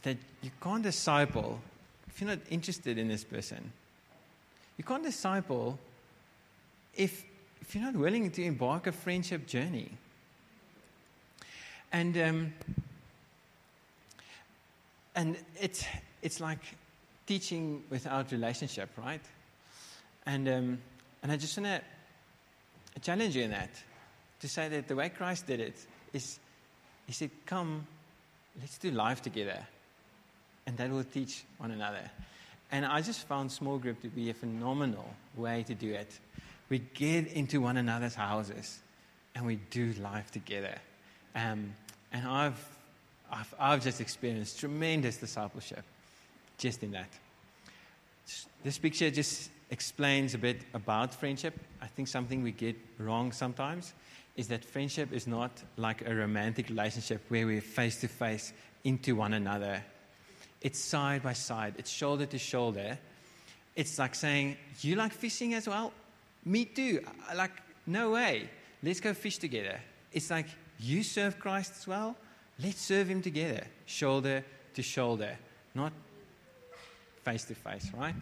that 0.02 0.16
you 0.42 0.50
can't 0.62 0.82
disciple 0.82 1.60
if 2.08 2.20
you're 2.20 2.30
not 2.30 2.38
interested 2.48 2.96
in 2.96 3.08
this 3.08 3.24
person. 3.24 3.72
You 4.78 4.84
can't 4.84 5.02
disciple 5.02 5.78
if, 6.94 7.24
if 7.60 7.74
you're 7.74 7.84
not 7.84 7.94
willing 7.94 8.30
to 8.30 8.42
embark 8.42 8.86
a 8.86 8.92
friendship 8.92 9.46
journey. 9.46 9.90
And, 11.92 12.16
um, 12.16 12.54
and 15.14 15.36
it's, 15.60 15.84
it's 16.22 16.40
like 16.40 16.60
teaching 17.26 17.82
without 17.90 18.32
relationship, 18.32 18.88
right? 18.96 19.20
And, 20.24 20.48
um, 20.48 20.78
and 21.22 21.30
I 21.30 21.36
just 21.36 21.58
want 21.58 21.66
to 21.66 21.82
challenge 22.98 23.36
you 23.36 23.44
in 23.44 23.50
that 23.50 23.70
to 24.40 24.48
say 24.48 24.68
that 24.68 24.88
the 24.88 24.96
way 24.96 25.08
Christ 25.08 25.46
did 25.46 25.60
it 25.60 25.86
is 26.12 26.38
He 27.06 27.12
said, 27.12 27.30
Come, 27.46 27.86
let's 28.58 28.78
do 28.78 28.90
life 28.90 29.22
together. 29.22 29.58
And 30.66 30.76
that 30.76 30.90
will 30.90 31.04
teach 31.04 31.44
one 31.58 31.70
another. 31.70 32.10
And 32.72 32.86
I 32.86 33.00
just 33.00 33.26
found 33.26 33.50
small 33.50 33.78
group 33.78 34.00
to 34.02 34.08
be 34.08 34.30
a 34.30 34.34
phenomenal 34.34 35.08
way 35.36 35.64
to 35.64 35.74
do 35.74 35.92
it. 35.92 36.18
We 36.68 36.78
get 36.78 37.26
into 37.28 37.60
one 37.60 37.76
another's 37.76 38.14
houses 38.14 38.80
and 39.34 39.44
we 39.44 39.56
do 39.70 39.92
life 39.94 40.30
together. 40.30 40.74
Um, 41.34 41.72
and 42.12 42.26
I've, 42.26 42.64
I've, 43.30 43.54
I've 43.58 43.82
just 43.82 44.00
experienced 44.00 44.60
tremendous 44.60 45.16
discipleship 45.16 45.84
just 46.58 46.82
in 46.82 46.92
that. 46.92 47.08
This 48.62 48.78
picture 48.78 49.10
just 49.10 49.50
explains 49.70 50.34
a 50.34 50.38
bit 50.38 50.62
about 50.74 51.14
friendship. 51.14 51.58
I 51.80 51.86
think 51.86 52.08
something 52.08 52.42
we 52.42 52.52
get 52.52 52.76
wrong 52.98 53.32
sometimes 53.32 53.94
is 54.36 54.48
that 54.48 54.64
friendship 54.64 55.12
is 55.12 55.26
not 55.26 55.50
like 55.76 56.06
a 56.06 56.14
romantic 56.14 56.68
relationship 56.68 57.22
where 57.28 57.46
we're 57.46 57.60
face 57.60 58.00
to 58.00 58.08
face 58.08 58.52
into 58.84 59.14
one 59.14 59.34
another. 59.34 59.82
It's 60.60 60.78
side 60.78 61.22
by 61.22 61.32
side, 61.32 61.74
it's 61.78 61.90
shoulder 61.90 62.26
to 62.26 62.38
shoulder. 62.38 62.98
It's 63.76 63.98
like 63.98 64.14
saying, 64.14 64.56
You 64.80 64.96
like 64.96 65.12
fishing 65.12 65.54
as 65.54 65.68
well? 65.68 65.92
Me 66.44 66.64
too. 66.64 67.04
Like, 67.34 67.52
no 67.86 68.10
way. 68.10 68.50
Let's 68.82 69.00
go 69.00 69.14
fish 69.14 69.38
together. 69.38 69.80
It's 70.12 70.30
like, 70.30 70.46
You 70.78 71.02
serve 71.02 71.38
Christ 71.38 71.72
as 71.78 71.86
well? 71.86 72.16
Let's 72.62 72.80
serve 72.80 73.08
Him 73.08 73.22
together, 73.22 73.64
shoulder 73.86 74.44
to 74.74 74.82
shoulder, 74.82 75.38
not 75.74 75.92
face 77.24 77.44
to 77.44 77.54
face, 77.54 77.90
right? 77.96 78.14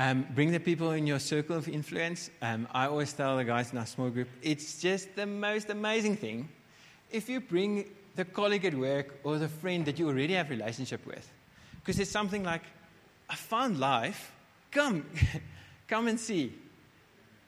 Um, 0.00 0.26
bring 0.32 0.52
the 0.52 0.60
people 0.60 0.92
in 0.92 1.08
your 1.08 1.18
circle 1.18 1.56
of 1.56 1.68
influence. 1.68 2.30
Um, 2.40 2.68
I 2.72 2.86
always 2.86 3.12
tell 3.12 3.36
the 3.36 3.44
guys 3.44 3.72
in 3.72 3.78
our 3.78 3.86
small 3.86 4.10
group, 4.10 4.28
it's 4.42 4.80
just 4.80 5.16
the 5.16 5.26
most 5.26 5.70
amazing 5.70 6.16
thing 6.16 6.48
if 7.10 7.28
you 7.28 7.40
bring 7.40 7.84
the 8.14 8.24
colleague 8.24 8.64
at 8.64 8.74
work 8.74 9.18
or 9.24 9.38
the 9.38 9.48
friend 9.48 9.84
that 9.86 9.98
you 9.98 10.08
already 10.08 10.34
have 10.34 10.46
a 10.46 10.50
relationship 10.50 11.04
with. 11.04 11.28
Because 11.80 11.98
it's 11.98 12.12
something 12.12 12.44
like, 12.44 12.62
I 13.28 13.34
found 13.34 13.80
life. 13.80 14.30
Come, 14.70 15.04
come 15.88 16.06
and 16.06 16.20
see. 16.20 16.52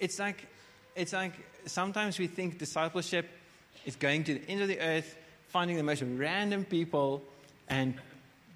It's 0.01 0.19
like, 0.19 0.45
it's 0.97 1.13
like 1.13 1.35
sometimes 1.67 2.19
we 2.19 2.27
think 2.27 2.59
discipleship 2.59 3.29
is 3.85 3.94
going 3.94 4.25
to 4.25 4.35
the 4.35 4.51
end 4.51 4.61
of 4.61 4.67
the 4.67 4.81
earth, 4.81 5.17
finding 5.46 5.77
the 5.77 5.85
most 5.85 6.03
random 6.03 6.65
people 6.65 7.23
and 7.69 7.94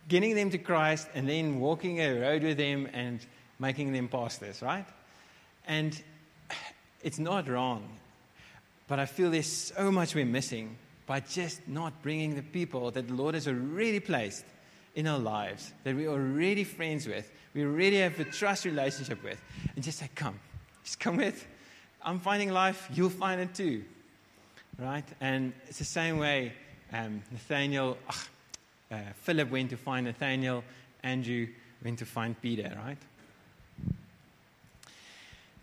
getting 0.08 0.34
them 0.34 0.50
to 0.50 0.58
Christ 0.58 1.06
and 1.14 1.28
then 1.28 1.60
walking 1.60 2.00
a 2.00 2.20
road 2.20 2.42
with 2.42 2.56
them 2.56 2.88
and 2.92 3.24
making 3.58 3.92
them 3.92 4.08
pastors, 4.08 4.62
right? 4.62 4.86
And 5.66 6.00
it's 7.02 7.18
not 7.18 7.48
wrong. 7.48 7.88
But 8.86 8.98
I 8.98 9.06
feel 9.06 9.30
there's 9.30 9.46
so 9.46 9.90
much 9.90 10.14
we're 10.14 10.26
missing 10.26 10.76
by 11.06 11.20
just 11.20 11.66
not 11.68 12.02
bringing 12.02 12.34
the 12.34 12.42
people 12.42 12.90
that 12.90 13.08
the 13.08 13.14
Lord 13.14 13.34
has 13.34 13.46
already 13.46 14.00
placed 14.00 14.44
in 14.94 15.06
our 15.06 15.18
lives, 15.18 15.72
that 15.82 15.94
we're 15.94 16.08
already 16.10 16.64
friends 16.64 17.06
with, 17.06 17.30
we 17.52 17.64
already 17.64 17.98
have 17.98 18.18
a 18.20 18.24
trust 18.24 18.64
relationship 18.64 19.22
with, 19.22 19.40
and 19.74 19.84
just 19.84 19.98
say, 19.98 20.08
Come, 20.14 20.38
just 20.82 21.00
come 21.00 21.16
with. 21.16 21.46
I'm 22.02 22.20
finding 22.20 22.52
life, 22.52 22.88
you'll 22.92 23.10
find 23.10 23.40
it 23.40 23.54
too. 23.54 23.84
Right? 24.78 25.04
And 25.20 25.52
it's 25.68 25.78
the 25.78 25.84
same 25.84 26.18
way 26.18 26.52
um, 26.92 27.22
Nathaniel, 27.32 27.98
uh, 28.90 28.98
Philip 29.22 29.50
went 29.50 29.70
to 29.70 29.76
find 29.76 30.06
Nathaniel, 30.06 30.62
Andrew 31.02 31.48
went 31.82 31.98
to 31.98 32.06
find 32.06 32.40
Peter, 32.40 32.76
right? 32.84 32.98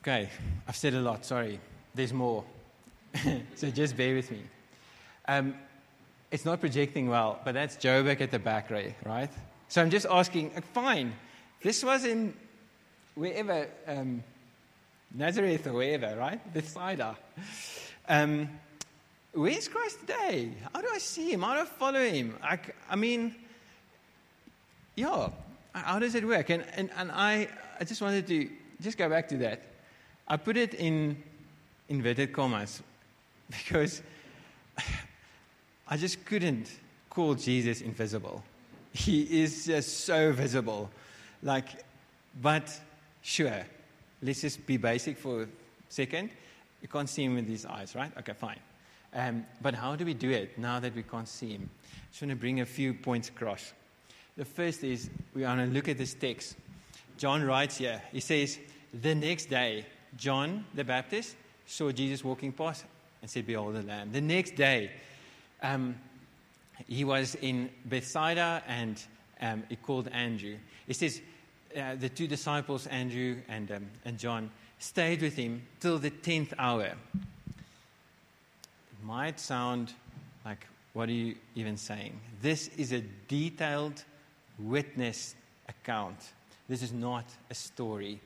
Okay, 0.01 0.29
I've 0.67 0.75
said 0.75 0.95
a 0.95 0.99
lot, 0.99 1.23
sorry. 1.25 1.59
There's 1.93 2.11
more. 2.11 2.43
so 3.55 3.69
just 3.69 3.95
bear 3.95 4.15
with 4.15 4.31
me. 4.31 4.41
Um, 5.27 5.53
it's 6.31 6.43
not 6.43 6.59
projecting 6.59 7.07
well, 7.07 7.39
but 7.45 7.53
that's 7.53 7.75
Joburg 7.75 8.19
at 8.19 8.31
the 8.31 8.39
back, 8.39 8.71
Ray, 8.71 8.95
right? 9.05 9.29
So 9.67 9.79
I'm 9.79 9.91
just 9.91 10.07
asking, 10.09 10.53
uh, 10.57 10.61
fine, 10.73 11.13
this 11.61 11.83
was 11.83 12.05
in 12.05 12.33
wherever, 13.13 13.67
um, 13.85 14.23
Nazareth 15.13 15.67
or 15.67 15.73
wherever, 15.73 16.15
right? 16.17 16.51
Bethsaida. 16.51 17.15
Um, 18.09 18.49
where's 19.33 19.67
Christ 19.67 19.99
today? 19.99 20.51
How 20.73 20.81
do 20.81 20.87
I 20.91 20.97
see 20.97 21.31
him? 21.31 21.43
How 21.43 21.53
do 21.53 21.61
I 21.61 21.65
follow 21.65 22.03
him? 22.03 22.39
I, 22.41 22.57
I 22.89 22.95
mean, 22.95 23.35
yeah, 24.95 25.29
how 25.75 25.99
does 25.99 26.15
it 26.15 26.25
work? 26.25 26.49
And, 26.49 26.65
and, 26.75 26.89
and 26.97 27.11
I, 27.11 27.49
I 27.79 27.83
just 27.83 28.01
wanted 28.01 28.25
to 28.25 28.49
just 28.81 28.97
go 28.97 29.07
back 29.07 29.27
to 29.27 29.37
that. 29.37 29.61
I 30.31 30.37
put 30.37 30.55
it 30.55 30.75
in 30.75 31.21
inverted 31.89 32.31
commas 32.31 32.81
because 33.49 34.01
I 35.89 35.97
just 35.97 36.23
couldn't 36.23 36.71
call 37.09 37.35
Jesus 37.35 37.81
invisible. 37.81 38.41
He 38.93 39.43
is 39.43 39.65
just 39.65 40.05
so 40.05 40.31
visible. 40.31 40.89
Like, 41.43 41.83
but 42.41 42.79
sure, 43.21 43.65
let's 44.23 44.39
just 44.39 44.65
be 44.65 44.77
basic 44.77 45.17
for 45.17 45.43
a 45.43 45.47
second. 45.89 46.29
You 46.81 46.87
can't 46.87 47.09
see 47.09 47.25
him 47.25 47.35
with 47.35 47.45
these 47.45 47.65
eyes, 47.65 47.93
right? 47.93 48.11
Okay, 48.19 48.31
fine. 48.31 48.59
Um, 49.13 49.45
but 49.61 49.75
how 49.75 49.97
do 49.97 50.05
we 50.05 50.13
do 50.13 50.29
it 50.29 50.57
now 50.57 50.79
that 50.79 50.95
we 50.95 51.03
can't 51.03 51.27
see 51.27 51.55
him? 51.55 51.69
I 51.83 52.09
just 52.09 52.21
want 52.21 52.29
to 52.29 52.37
bring 52.37 52.61
a 52.61 52.65
few 52.65 52.93
points 52.93 53.27
across. 53.27 53.73
The 54.37 54.45
first 54.45 54.85
is 54.85 55.09
we 55.35 55.43
want 55.43 55.59
to 55.59 55.65
look 55.65 55.89
at 55.89 55.97
this 55.97 56.13
text. 56.13 56.55
John 57.17 57.43
writes 57.43 57.79
here, 57.79 58.01
he 58.13 58.21
says, 58.21 58.59
The 58.93 59.13
next 59.13 59.49
day, 59.49 59.85
John 60.17 60.65
the 60.73 60.83
Baptist 60.83 61.35
saw 61.65 61.91
Jesus 61.91 62.23
walking 62.23 62.51
past 62.51 62.85
and 63.21 63.29
said, 63.29 63.45
Behold 63.45 63.75
the 63.75 63.83
Lamb. 63.83 64.11
The 64.11 64.21
next 64.21 64.55
day, 64.55 64.91
um, 65.61 65.95
he 66.87 67.03
was 67.03 67.35
in 67.35 67.69
Bethsaida 67.85 68.63
and 68.67 69.01
um, 69.41 69.63
he 69.69 69.75
called 69.75 70.07
Andrew. 70.09 70.57
He 70.87 70.93
says, 70.93 71.21
uh, 71.77 71.95
the 71.95 72.09
two 72.09 72.27
disciples, 72.27 72.87
Andrew 72.87 73.37
and, 73.47 73.71
um, 73.71 73.87
and 74.05 74.17
John, 74.17 74.51
stayed 74.79 75.21
with 75.21 75.35
him 75.35 75.61
till 75.79 75.99
the 75.99 76.11
10th 76.11 76.53
hour. 76.57 76.83
It 76.83 76.95
might 79.03 79.39
sound 79.39 79.93
like, 80.43 80.67
what 80.93 81.07
are 81.07 81.13
you 81.13 81.35
even 81.55 81.77
saying? 81.77 82.19
This 82.41 82.69
is 82.77 82.91
a 82.91 83.01
detailed 83.27 84.03
witness 84.59 85.35
account. 85.69 86.17
This 86.67 86.83
is 86.83 86.91
not 86.91 87.25
a 87.49 87.53
story. 87.53 88.19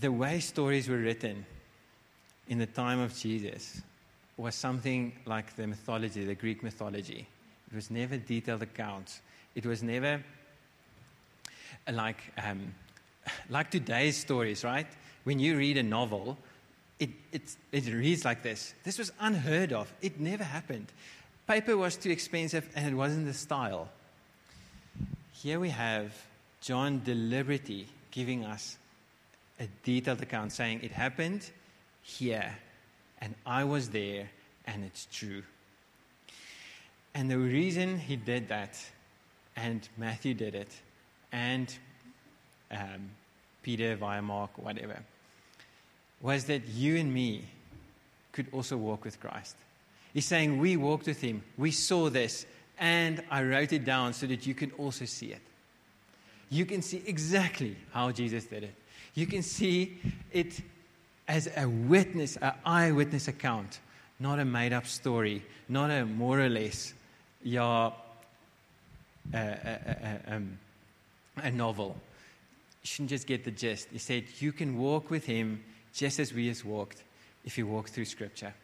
The 0.00 0.10
way 0.10 0.40
stories 0.40 0.88
were 0.88 0.96
written 0.96 1.44
in 2.48 2.58
the 2.58 2.66
time 2.66 3.00
of 3.00 3.14
Jesus 3.16 3.82
was 4.38 4.54
something 4.54 5.12
like 5.26 5.54
the 5.56 5.66
mythology, 5.66 6.24
the 6.24 6.34
Greek 6.34 6.62
mythology. 6.62 7.28
It 7.70 7.74
was 7.74 7.90
never 7.90 8.16
detailed 8.16 8.62
accounts. 8.62 9.20
It 9.54 9.66
was 9.66 9.82
never 9.82 10.22
like, 11.92 12.22
um, 12.42 12.74
like 13.50 13.70
today's 13.70 14.16
stories, 14.16 14.64
right? 14.64 14.86
When 15.24 15.38
you 15.38 15.58
read 15.58 15.76
a 15.76 15.82
novel, 15.82 16.38
it, 16.98 17.10
it, 17.32 17.56
it 17.70 17.86
reads 17.92 18.24
like 18.24 18.42
this. 18.42 18.74
This 18.84 18.98
was 18.98 19.12
unheard 19.20 19.72
of. 19.72 19.92
It 20.00 20.18
never 20.18 20.44
happened. 20.44 20.86
Paper 21.46 21.76
was 21.76 21.96
too 21.96 22.10
expensive 22.10 22.68
and 22.74 22.86
it 22.86 22.94
wasn't 22.94 23.26
the 23.26 23.34
style. 23.34 23.88
Here 25.32 25.60
we 25.60 25.70
have 25.70 26.14
John 26.60 27.02
deliberately 27.04 27.86
giving 28.10 28.44
us 28.44 28.78
a 29.60 29.68
detailed 29.84 30.20
account 30.22 30.52
saying 30.52 30.80
it 30.82 30.90
happened 30.90 31.48
here 32.02 32.56
and 33.20 33.34
I 33.44 33.64
was 33.64 33.90
there, 33.90 34.30
and 34.66 34.84
it's 34.84 35.06
true. 35.12 35.42
And 37.14 37.30
the 37.30 37.38
reason 37.38 37.98
he 37.98 38.16
did 38.16 38.48
that, 38.48 38.78
and 39.56 39.86
Matthew 39.96 40.34
did 40.34 40.54
it, 40.54 40.70
and 41.32 41.72
um, 42.70 43.10
Peter 43.62 43.96
via 43.96 44.22
Mark, 44.22 44.50
whatever, 44.56 44.98
was 46.22 46.44
that 46.44 46.66
you 46.68 46.96
and 46.96 47.12
me 47.12 47.44
could 48.32 48.46
also 48.52 48.76
walk 48.76 49.04
with 49.04 49.20
Christ. 49.20 49.56
He's 50.14 50.26
saying, 50.26 50.58
We 50.58 50.76
walked 50.76 51.06
with 51.06 51.20
him, 51.20 51.42
we 51.58 51.70
saw 51.70 52.08
this, 52.08 52.46
and 52.78 53.22
I 53.30 53.42
wrote 53.42 53.72
it 53.72 53.84
down 53.84 54.14
so 54.14 54.26
that 54.26 54.46
you 54.46 54.54
can 54.54 54.70
also 54.72 55.04
see 55.04 55.32
it. 55.32 55.42
You 56.48 56.64
can 56.64 56.82
see 56.82 57.02
exactly 57.06 57.76
how 57.92 58.10
Jesus 58.12 58.44
did 58.44 58.64
it. 58.64 58.74
You 59.20 59.26
can 59.26 59.42
see 59.42 59.98
it 60.32 60.62
as 61.28 61.46
a 61.54 61.68
witness, 61.68 62.36
an 62.36 62.54
eyewitness 62.64 63.28
account, 63.28 63.80
not 64.18 64.38
a 64.38 64.46
made 64.46 64.72
up 64.72 64.86
story, 64.86 65.44
not 65.68 65.90
a 65.90 66.06
more 66.06 66.40
or 66.40 66.48
less, 66.48 66.94
a, 67.44 67.58
a, 67.58 67.92
a, 69.34 70.20
um, 70.26 70.58
a 71.36 71.50
novel. 71.50 71.96
You 72.82 72.86
shouldn't 72.86 73.10
just 73.10 73.26
get 73.26 73.44
the 73.44 73.50
gist. 73.50 73.88
He 73.92 73.98
said, 73.98 74.24
You 74.38 74.52
can 74.52 74.78
walk 74.78 75.10
with 75.10 75.26
him 75.26 75.62
just 75.92 76.18
as 76.18 76.32
we 76.32 76.48
has 76.48 76.64
walked 76.64 77.02
if 77.44 77.58
you 77.58 77.66
walk 77.66 77.90
through 77.90 78.06
Scripture. 78.06 78.54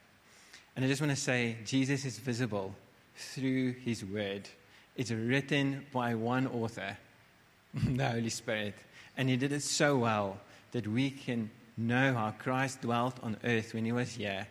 And 0.74 0.86
I 0.86 0.88
just 0.88 1.02
want 1.02 1.10
to 1.10 1.20
say, 1.20 1.58
Jesus 1.66 2.06
is 2.06 2.18
visible 2.18 2.74
through 3.14 3.72
his 3.72 4.06
word. 4.06 4.48
It's 4.96 5.10
written 5.10 5.84
by 5.92 6.14
one 6.14 6.46
author, 6.46 6.96
the 7.74 8.08
Holy 8.08 8.30
Spirit. 8.30 8.74
And 9.18 9.28
he 9.28 9.36
did 9.36 9.52
it 9.52 9.62
so 9.62 9.98
well 9.98 10.38
that 10.76 10.86
we 10.86 11.08
can 11.08 11.50
know 11.78 12.12
how 12.12 12.34
Christ 12.38 12.82
dwelt 12.82 13.16
on 13.22 13.38
earth 13.44 13.72
when 13.72 13.86
he 13.86 13.92
was 13.92 14.12
here 14.12 14.46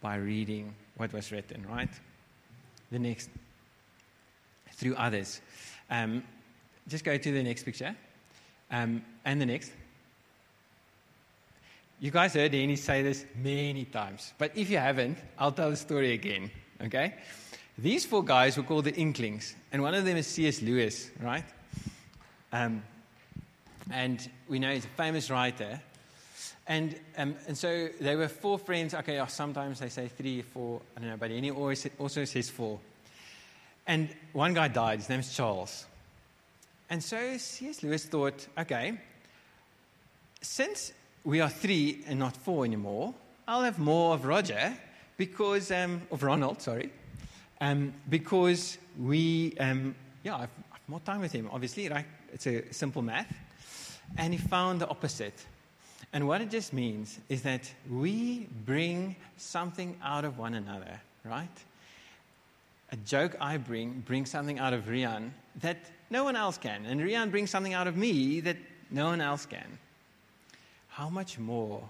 by 0.00 0.14
reading 0.14 0.72
what 0.96 1.12
was 1.12 1.32
written, 1.32 1.66
right? 1.68 1.88
The 2.92 3.00
next, 3.00 3.28
through 4.74 4.94
others. 4.94 5.40
Um, 5.90 6.22
just 6.86 7.04
go 7.04 7.18
to 7.18 7.32
the 7.32 7.42
next 7.42 7.64
picture. 7.64 7.96
Um, 8.70 9.02
and 9.24 9.40
the 9.40 9.46
next. 9.46 9.72
You 11.98 12.12
guys 12.12 12.34
heard 12.34 12.52
Danny 12.52 12.76
say 12.76 13.02
this 13.02 13.24
many 13.34 13.84
times, 13.86 14.32
but 14.38 14.52
if 14.54 14.70
you 14.70 14.78
haven't, 14.78 15.18
I'll 15.36 15.50
tell 15.50 15.70
the 15.70 15.76
story 15.76 16.12
again, 16.12 16.52
okay? 16.82 17.14
These 17.76 18.06
four 18.06 18.22
guys 18.22 18.56
were 18.56 18.62
called 18.62 18.84
the 18.84 18.94
Inklings, 18.94 19.56
and 19.72 19.82
one 19.82 19.94
of 19.94 20.04
them 20.04 20.16
is 20.18 20.28
C.S. 20.28 20.62
Lewis, 20.62 21.10
right? 21.20 21.44
Um, 22.52 22.84
and 23.90 24.28
we 24.48 24.58
know 24.58 24.72
he's 24.72 24.84
a 24.84 24.88
famous 24.88 25.30
writer, 25.30 25.80
and, 26.66 26.98
um, 27.18 27.36
and 27.46 27.56
so 27.56 27.88
they 28.00 28.16
were 28.16 28.28
four 28.28 28.58
friends. 28.58 28.94
Okay, 28.94 29.22
sometimes 29.28 29.80
they 29.80 29.88
say 29.88 30.08
three, 30.08 30.42
four, 30.42 30.80
I 30.96 31.00
don't 31.00 31.10
know, 31.10 31.16
but 31.16 31.30
he 31.30 31.50
always 31.50 31.86
also 31.98 32.24
says 32.24 32.48
four. 32.48 32.80
And 33.86 34.08
one 34.32 34.54
guy 34.54 34.68
died. 34.68 35.00
His 35.00 35.08
name's 35.10 35.34
Charles. 35.34 35.84
And 36.88 37.02
so 37.02 37.36
C.S. 37.36 37.82
Lewis 37.82 38.06
thought, 38.06 38.46
okay, 38.58 38.98
since 40.40 40.92
we 41.24 41.40
are 41.40 41.50
three 41.50 42.02
and 42.06 42.18
not 42.18 42.36
four 42.36 42.64
anymore, 42.64 43.14
I'll 43.46 43.62
have 43.62 43.78
more 43.78 44.14
of 44.14 44.24
Roger 44.24 44.74
because, 45.16 45.70
um, 45.70 46.02
of 46.10 46.22
Ronald, 46.22 46.62
sorry, 46.62 46.90
um, 47.60 47.92
because 48.08 48.78
we, 48.98 49.54
um, 49.60 49.94
yeah, 50.22 50.36
I've, 50.36 50.50
I've 50.72 50.88
more 50.88 51.00
time 51.00 51.20
with 51.20 51.32
him, 51.32 51.48
obviously, 51.52 51.88
right? 51.88 52.06
It's 52.34 52.46
a 52.46 52.72
simple 52.72 53.00
math. 53.00 53.32
And 54.18 54.34
he 54.34 54.38
found 54.38 54.80
the 54.80 54.88
opposite. 54.88 55.46
And 56.12 56.28
what 56.28 56.40
it 56.40 56.50
just 56.50 56.72
means 56.72 57.18
is 57.28 57.42
that 57.42 57.72
we 57.90 58.48
bring 58.66 59.16
something 59.36 59.96
out 60.02 60.24
of 60.24 60.36
one 60.36 60.54
another, 60.54 61.00
right? 61.24 61.48
A 62.92 62.96
joke 62.96 63.36
I 63.40 63.56
bring 63.56 64.02
brings 64.06 64.30
something 64.30 64.58
out 64.58 64.72
of 64.72 64.84
Rian 64.84 65.30
that 65.60 65.78
no 66.10 66.24
one 66.24 66.36
else 66.36 66.58
can. 66.58 66.84
And 66.86 67.00
Rian 67.00 67.30
brings 67.30 67.50
something 67.50 67.72
out 67.72 67.86
of 67.86 67.96
me 67.96 68.40
that 68.40 68.56
no 68.90 69.06
one 69.06 69.20
else 69.20 69.46
can. 69.46 69.78
How 70.88 71.08
much 71.08 71.38
more 71.38 71.82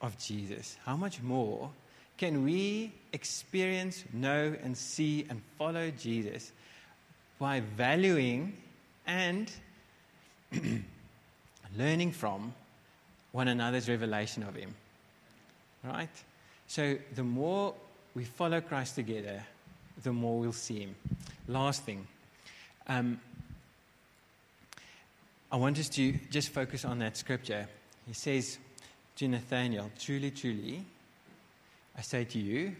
of 0.00 0.18
Jesus? 0.18 0.76
How 0.84 0.96
much 0.96 1.22
more 1.22 1.70
can 2.16 2.44
we 2.44 2.92
experience, 3.12 4.04
know, 4.12 4.54
and 4.62 4.76
see 4.76 5.26
and 5.28 5.40
follow 5.58 5.90
Jesus 5.90 6.52
by 7.38 7.60
valuing 7.60 8.56
and 9.06 9.50
learning 11.76 12.12
from 12.12 12.54
one 13.32 13.48
another's 13.48 13.88
revelation 13.88 14.42
of 14.42 14.54
Him. 14.54 14.74
Right? 15.82 16.08
So 16.66 16.96
the 17.14 17.24
more 17.24 17.74
we 18.14 18.24
follow 18.24 18.60
Christ 18.60 18.94
together, 18.94 19.42
the 20.02 20.12
more 20.12 20.38
we'll 20.38 20.52
see 20.52 20.80
Him. 20.80 20.94
Last 21.48 21.82
thing. 21.82 22.06
Um, 22.86 23.20
I 25.50 25.56
want 25.56 25.78
us 25.78 25.88
to 25.90 26.12
just 26.30 26.50
focus 26.50 26.84
on 26.84 26.98
that 26.98 27.16
scripture. 27.16 27.68
He 28.06 28.12
says 28.12 28.58
to 29.16 29.28
Nathanael, 29.28 29.90
Truly, 29.98 30.30
truly, 30.30 30.84
I 31.96 32.02
say 32.02 32.24
to 32.24 32.38
you, 32.38 32.74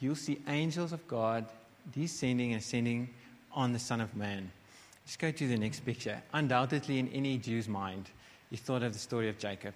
you'll 0.00 0.14
see 0.14 0.40
angels 0.46 0.92
of 0.92 1.06
God 1.08 1.46
descending 1.92 2.52
and 2.52 2.60
ascending 2.60 3.10
on 3.52 3.72
the 3.72 3.78
Son 3.78 4.00
of 4.00 4.14
Man. 4.16 4.50
Just 5.06 5.18
go 5.18 5.30
to 5.30 5.48
the 5.48 5.56
next 5.56 5.80
picture. 5.80 6.22
Undoubtedly, 6.32 6.98
in 6.98 7.08
any 7.08 7.38
Jew's 7.38 7.68
mind, 7.68 8.10
he 8.50 8.56
thought 8.56 8.82
of 8.82 8.92
the 8.92 8.98
story 8.98 9.28
of 9.28 9.38
Jacob. 9.38 9.74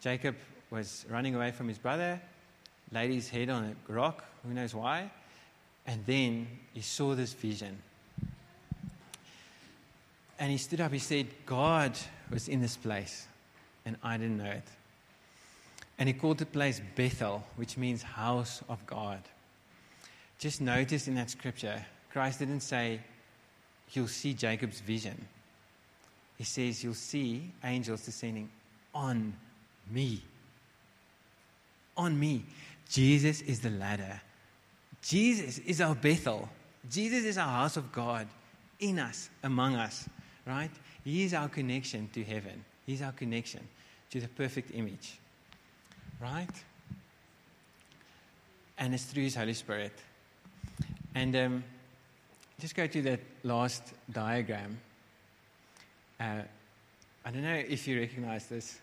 Jacob 0.00 0.36
was 0.70 1.06
running 1.08 1.34
away 1.34 1.50
from 1.50 1.68
his 1.68 1.78
brother, 1.78 2.20
laid 2.92 3.10
his 3.10 3.28
head 3.28 3.48
on 3.48 3.64
a 3.64 3.92
rock, 3.92 4.24
who 4.44 4.52
knows 4.52 4.74
why, 4.74 5.10
And 5.88 6.04
then 6.04 6.46
he 6.74 6.82
saw 6.82 7.14
this 7.14 7.32
vision. 7.32 7.78
And 10.38 10.52
he 10.52 10.58
stood 10.58 10.82
up, 10.82 10.92
he 10.92 10.98
said, 10.98 11.28
God 11.46 11.98
was 12.30 12.46
in 12.46 12.60
this 12.60 12.76
place, 12.76 13.26
and 13.86 13.96
I 14.02 14.18
didn't 14.18 14.36
know 14.36 14.50
it. 14.50 14.68
And 15.98 16.06
he 16.06 16.12
called 16.12 16.38
the 16.38 16.46
place 16.46 16.82
Bethel, 16.94 17.42
which 17.56 17.78
means 17.78 18.02
house 18.02 18.62
of 18.68 18.86
God. 18.86 19.22
Just 20.38 20.60
notice 20.60 21.08
in 21.08 21.14
that 21.14 21.30
scripture, 21.30 21.84
Christ 22.12 22.38
didn't 22.40 22.60
say, 22.60 23.00
You'll 23.92 24.08
see 24.08 24.34
Jacob's 24.34 24.80
vision. 24.80 25.26
He 26.36 26.44
says, 26.44 26.84
You'll 26.84 26.94
see 26.94 27.50
angels 27.64 28.04
descending 28.04 28.48
on 28.94 29.34
me. 29.90 30.22
On 31.96 32.18
me. 32.18 32.44
Jesus 32.88 33.40
is 33.42 33.60
the 33.60 33.70
ladder. 33.70 34.20
Jesus 35.02 35.58
is 35.58 35.80
our 35.80 35.94
Bethel. 35.94 36.48
Jesus 36.90 37.24
is 37.24 37.38
our 37.38 37.48
house 37.48 37.76
of 37.76 37.92
God 37.92 38.26
in 38.80 38.98
us, 38.98 39.28
among 39.42 39.74
us, 39.74 40.08
right? 40.46 40.70
He 41.04 41.24
is 41.24 41.34
our 41.34 41.48
connection 41.48 42.08
to 42.12 42.22
heaven. 42.22 42.64
He's 42.86 43.02
our 43.02 43.12
connection 43.12 43.66
to 44.10 44.20
the 44.20 44.28
perfect 44.28 44.70
image, 44.74 45.18
right? 46.20 46.48
And 48.78 48.94
it's 48.94 49.04
through 49.04 49.24
His 49.24 49.34
Holy 49.34 49.54
Spirit. 49.54 49.92
And 51.14 51.36
um, 51.36 51.64
just 52.60 52.74
go 52.74 52.86
to 52.86 53.02
that 53.02 53.20
last 53.44 53.82
diagram. 54.10 54.78
Uh, 56.18 56.42
I 57.24 57.30
don't 57.30 57.42
know 57.42 57.54
if 57.54 57.86
you 57.86 58.00
recognize 58.00 58.46
this, 58.46 58.80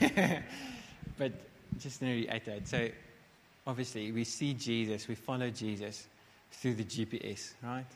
but 1.18 1.32
just 1.80 2.00
to 2.00 2.06
reiterate. 2.06 2.68
So, 2.68 2.88
obviously, 3.66 4.12
we 4.12 4.22
see 4.24 4.54
Jesus, 4.54 5.08
we 5.08 5.16
follow 5.16 5.50
Jesus 5.50 6.06
through 6.52 6.74
the 6.74 6.84
GPS, 6.84 7.54
right? 7.62 7.86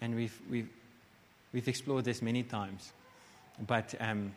And 0.00 0.16
we've, 0.16 0.40
we've, 0.50 0.68
we've 1.52 1.68
explored 1.68 2.04
this 2.04 2.20
many 2.20 2.42
times. 2.42 2.92
But 3.66 3.94
um, 4.00 4.32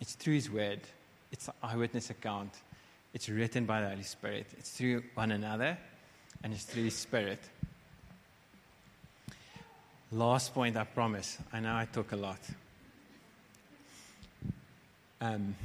it's 0.00 0.14
through 0.14 0.34
His 0.34 0.50
Word, 0.50 0.80
it's 1.30 1.48
an 1.48 1.54
eyewitness 1.62 2.08
account, 2.10 2.52
it's 3.12 3.28
written 3.28 3.66
by 3.66 3.82
the 3.82 3.90
Holy 3.90 4.02
Spirit, 4.02 4.46
it's 4.58 4.70
through 4.70 5.02
one 5.14 5.30
another, 5.30 5.76
and 6.42 6.54
it's 6.54 6.64
through 6.64 6.84
His 6.84 6.96
Spirit. 6.96 7.38
Last 10.14 10.54
point, 10.54 10.76
I 10.76 10.84
promise. 10.84 11.38
I 11.52 11.58
know 11.58 11.74
I 11.74 11.86
talk 11.86 12.12
a 12.12 12.16
lot. 12.16 12.38
Um, 15.20 15.56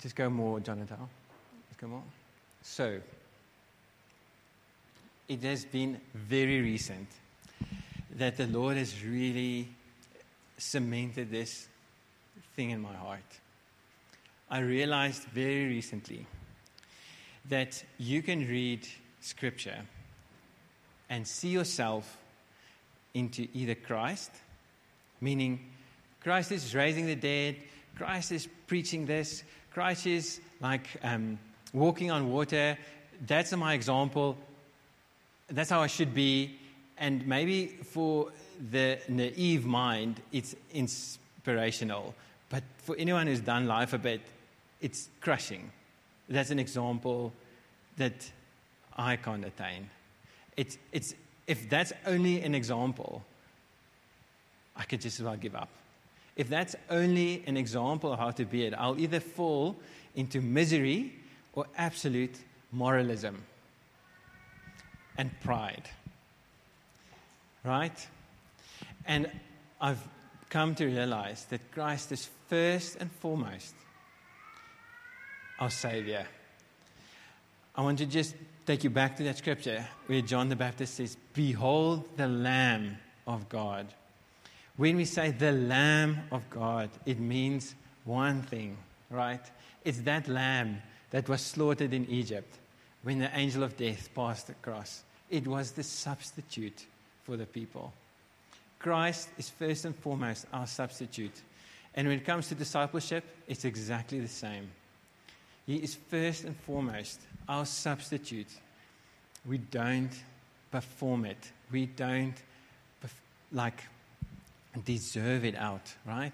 just 0.00 0.14
go 0.14 0.30
more, 0.30 0.60
Jonathan. 0.60 0.96
Just 1.68 1.80
go 1.80 1.88
more. 1.88 2.04
So, 2.62 3.00
it 5.26 5.42
has 5.42 5.64
been 5.64 6.00
very 6.14 6.60
recent 6.60 7.08
that 8.14 8.36
the 8.36 8.46
Lord 8.46 8.76
has 8.76 9.04
really 9.04 9.66
cemented 10.56 11.32
this 11.32 11.66
thing 12.54 12.70
in 12.70 12.80
my 12.80 12.94
heart. 12.94 13.40
I 14.50 14.60
realized 14.60 15.24
very 15.24 15.66
recently 15.66 16.26
that 17.48 17.82
you 17.98 18.22
can 18.22 18.46
read 18.46 18.86
Scripture 19.20 19.80
and 21.10 21.26
see 21.26 21.48
yourself 21.48 22.18
into 23.14 23.48
either 23.54 23.74
Christ, 23.74 24.30
meaning 25.20 25.60
Christ 26.22 26.52
is 26.52 26.74
raising 26.74 27.06
the 27.06 27.16
dead, 27.16 27.56
Christ 27.96 28.32
is 28.32 28.48
preaching 28.66 29.06
this, 29.06 29.42
Christ 29.72 30.06
is 30.06 30.40
like 30.60 30.86
um, 31.02 31.38
walking 31.72 32.10
on 32.10 32.30
water. 32.30 32.78
That's 33.26 33.52
my 33.52 33.74
example. 33.74 34.36
That's 35.48 35.70
how 35.70 35.80
I 35.80 35.86
should 35.86 36.14
be. 36.14 36.58
And 36.98 37.26
maybe 37.26 37.66
for 37.66 38.30
the 38.70 38.98
naive 39.08 39.64
mind, 39.64 40.20
it's 40.30 40.54
inspirational. 40.72 42.14
But 42.48 42.62
for 42.78 42.94
anyone 42.98 43.26
who's 43.26 43.40
done 43.40 43.66
life 43.66 43.92
a 43.92 43.98
bit, 43.98 44.20
it's 44.80 45.08
crushing. 45.20 45.70
That's 46.28 46.50
an 46.50 46.58
example 46.58 47.32
that 47.96 48.30
I 48.96 49.16
can't 49.16 49.44
attain. 49.44 49.88
It's, 50.56 50.78
it's 50.92 51.14
if 51.46 51.68
that's 51.68 51.92
only 52.06 52.42
an 52.42 52.54
example, 52.54 53.22
I 54.76 54.84
could 54.84 55.00
just 55.00 55.20
about 55.20 55.40
give 55.40 55.54
up. 55.54 55.68
If 56.36 56.48
that's 56.48 56.74
only 56.88 57.42
an 57.46 57.56
example 57.56 58.12
of 58.12 58.18
how 58.18 58.30
to 58.30 58.44
be 58.44 58.64
it, 58.64 58.74
I'll 58.74 58.98
either 58.98 59.20
fall 59.20 59.76
into 60.14 60.40
misery 60.40 61.12
or 61.52 61.66
absolute 61.76 62.36
moralism 62.70 63.42
and 65.18 65.30
pride. 65.40 65.88
Right? 67.64 68.08
And 69.06 69.30
I've 69.80 70.02
come 70.48 70.74
to 70.76 70.86
realize 70.86 71.44
that 71.50 71.70
Christ 71.70 72.12
is 72.12 72.28
first 72.48 72.96
and 72.96 73.10
foremost 73.10 73.74
our 75.58 75.70
Savior. 75.70 76.26
I 77.74 77.82
want 77.82 77.98
to 77.98 78.06
just 78.06 78.34
take 78.66 78.84
you 78.84 78.90
back 78.90 79.16
to 79.16 79.22
that 79.24 79.38
scripture 79.38 79.86
where 80.06 80.22
John 80.22 80.48
the 80.48 80.56
Baptist 80.56 80.94
says, 80.94 81.16
Behold 81.34 82.04
the 82.16 82.28
Lamb 82.28 82.96
of 83.26 83.48
God. 83.48 83.86
When 84.76 84.96
we 84.96 85.04
say 85.04 85.30
the 85.30 85.52
Lamb 85.52 86.18
of 86.30 86.48
God, 86.50 86.90
it 87.04 87.18
means 87.18 87.74
one 88.04 88.42
thing, 88.42 88.76
right? 89.10 89.40
It's 89.84 90.00
that 90.00 90.28
lamb 90.28 90.82
that 91.10 91.28
was 91.28 91.40
slaughtered 91.40 91.92
in 91.92 92.08
Egypt 92.08 92.58
when 93.02 93.18
the 93.18 93.36
angel 93.36 93.62
of 93.62 93.76
death 93.76 94.08
passed 94.14 94.48
across. 94.48 95.02
It 95.30 95.46
was 95.46 95.72
the 95.72 95.82
substitute 95.82 96.86
for 97.24 97.36
the 97.36 97.46
people. 97.46 97.92
Christ 98.78 99.28
is 99.38 99.48
first 99.48 99.84
and 99.84 99.94
foremost 99.94 100.46
our 100.52 100.66
substitute. 100.66 101.42
And 101.94 102.08
when 102.08 102.18
it 102.18 102.24
comes 102.24 102.48
to 102.48 102.54
discipleship, 102.54 103.24
it's 103.46 103.64
exactly 103.64 104.20
the 104.20 104.28
same. 104.28 104.70
He 105.66 105.76
is 105.76 105.94
first 105.94 106.44
and 106.44 106.56
foremost 106.56 107.20
our 107.48 107.64
substitute. 107.66 108.48
We 109.46 109.58
don't 109.58 110.12
perform 110.70 111.24
it. 111.24 111.52
We 111.70 111.86
don't 111.86 112.34
like 113.52 113.82
deserve 114.84 115.44
it 115.44 115.54
out, 115.54 115.92
right? 116.06 116.32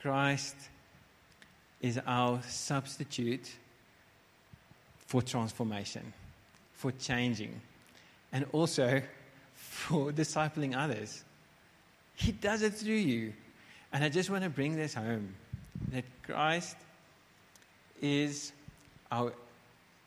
Christ 0.00 0.56
is 1.80 2.00
our 2.06 2.42
substitute 2.48 3.50
for 5.06 5.22
transformation, 5.22 6.12
for 6.72 6.92
changing, 6.92 7.60
and 8.32 8.46
also 8.52 9.02
for 9.54 10.12
discipling 10.12 10.76
others. 10.76 11.24
He 12.14 12.32
does 12.32 12.62
it 12.62 12.74
through 12.74 12.94
you. 12.94 13.32
And 13.92 14.04
I 14.04 14.08
just 14.08 14.30
want 14.30 14.44
to 14.44 14.50
bring 14.50 14.76
this 14.76 14.94
home 14.94 15.34
that 15.90 16.04
Christ 16.22 16.76
is 18.00 18.52
our 19.10 19.32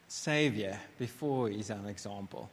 Savior 0.08 0.80
before 1.00 1.50
He's 1.50 1.72
our 1.72 1.90
example. 1.90 2.50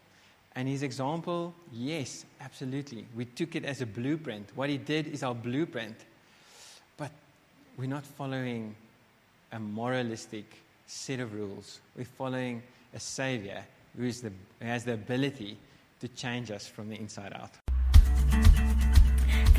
And 0.56 0.68
His 0.68 0.82
example, 0.82 1.54
yes, 1.72 2.24
absolutely. 2.40 3.06
We 3.14 3.24
took 3.24 3.54
it 3.54 3.64
as 3.64 3.80
a 3.80 3.86
blueprint. 3.86 4.50
What 4.54 4.68
He 4.68 4.78
did 4.78 5.06
is 5.08 5.22
our 5.22 5.34
blueprint. 5.34 5.96
But 6.96 7.12
we're 7.76 7.86
not 7.86 8.04
following 8.04 8.74
a 9.52 9.58
moralistic 9.58 10.44
set 10.86 11.20
of 11.20 11.34
rules. 11.34 11.80
We're 11.96 12.04
following 12.04 12.62
a 12.94 13.00
Savior 13.00 13.64
who, 13.96 14.10
the, 14.10 14.32
who 14.60 14.66
has 14.66 14.84
the 14.84 14.94
ability 14.94 15.56
to 16.00 16.08
change 16.08 16.50
us 16.50 16.66
from 16.66 16.88
the 16.88 16.96
inside 16.96 17.32
out. 17.34 17.69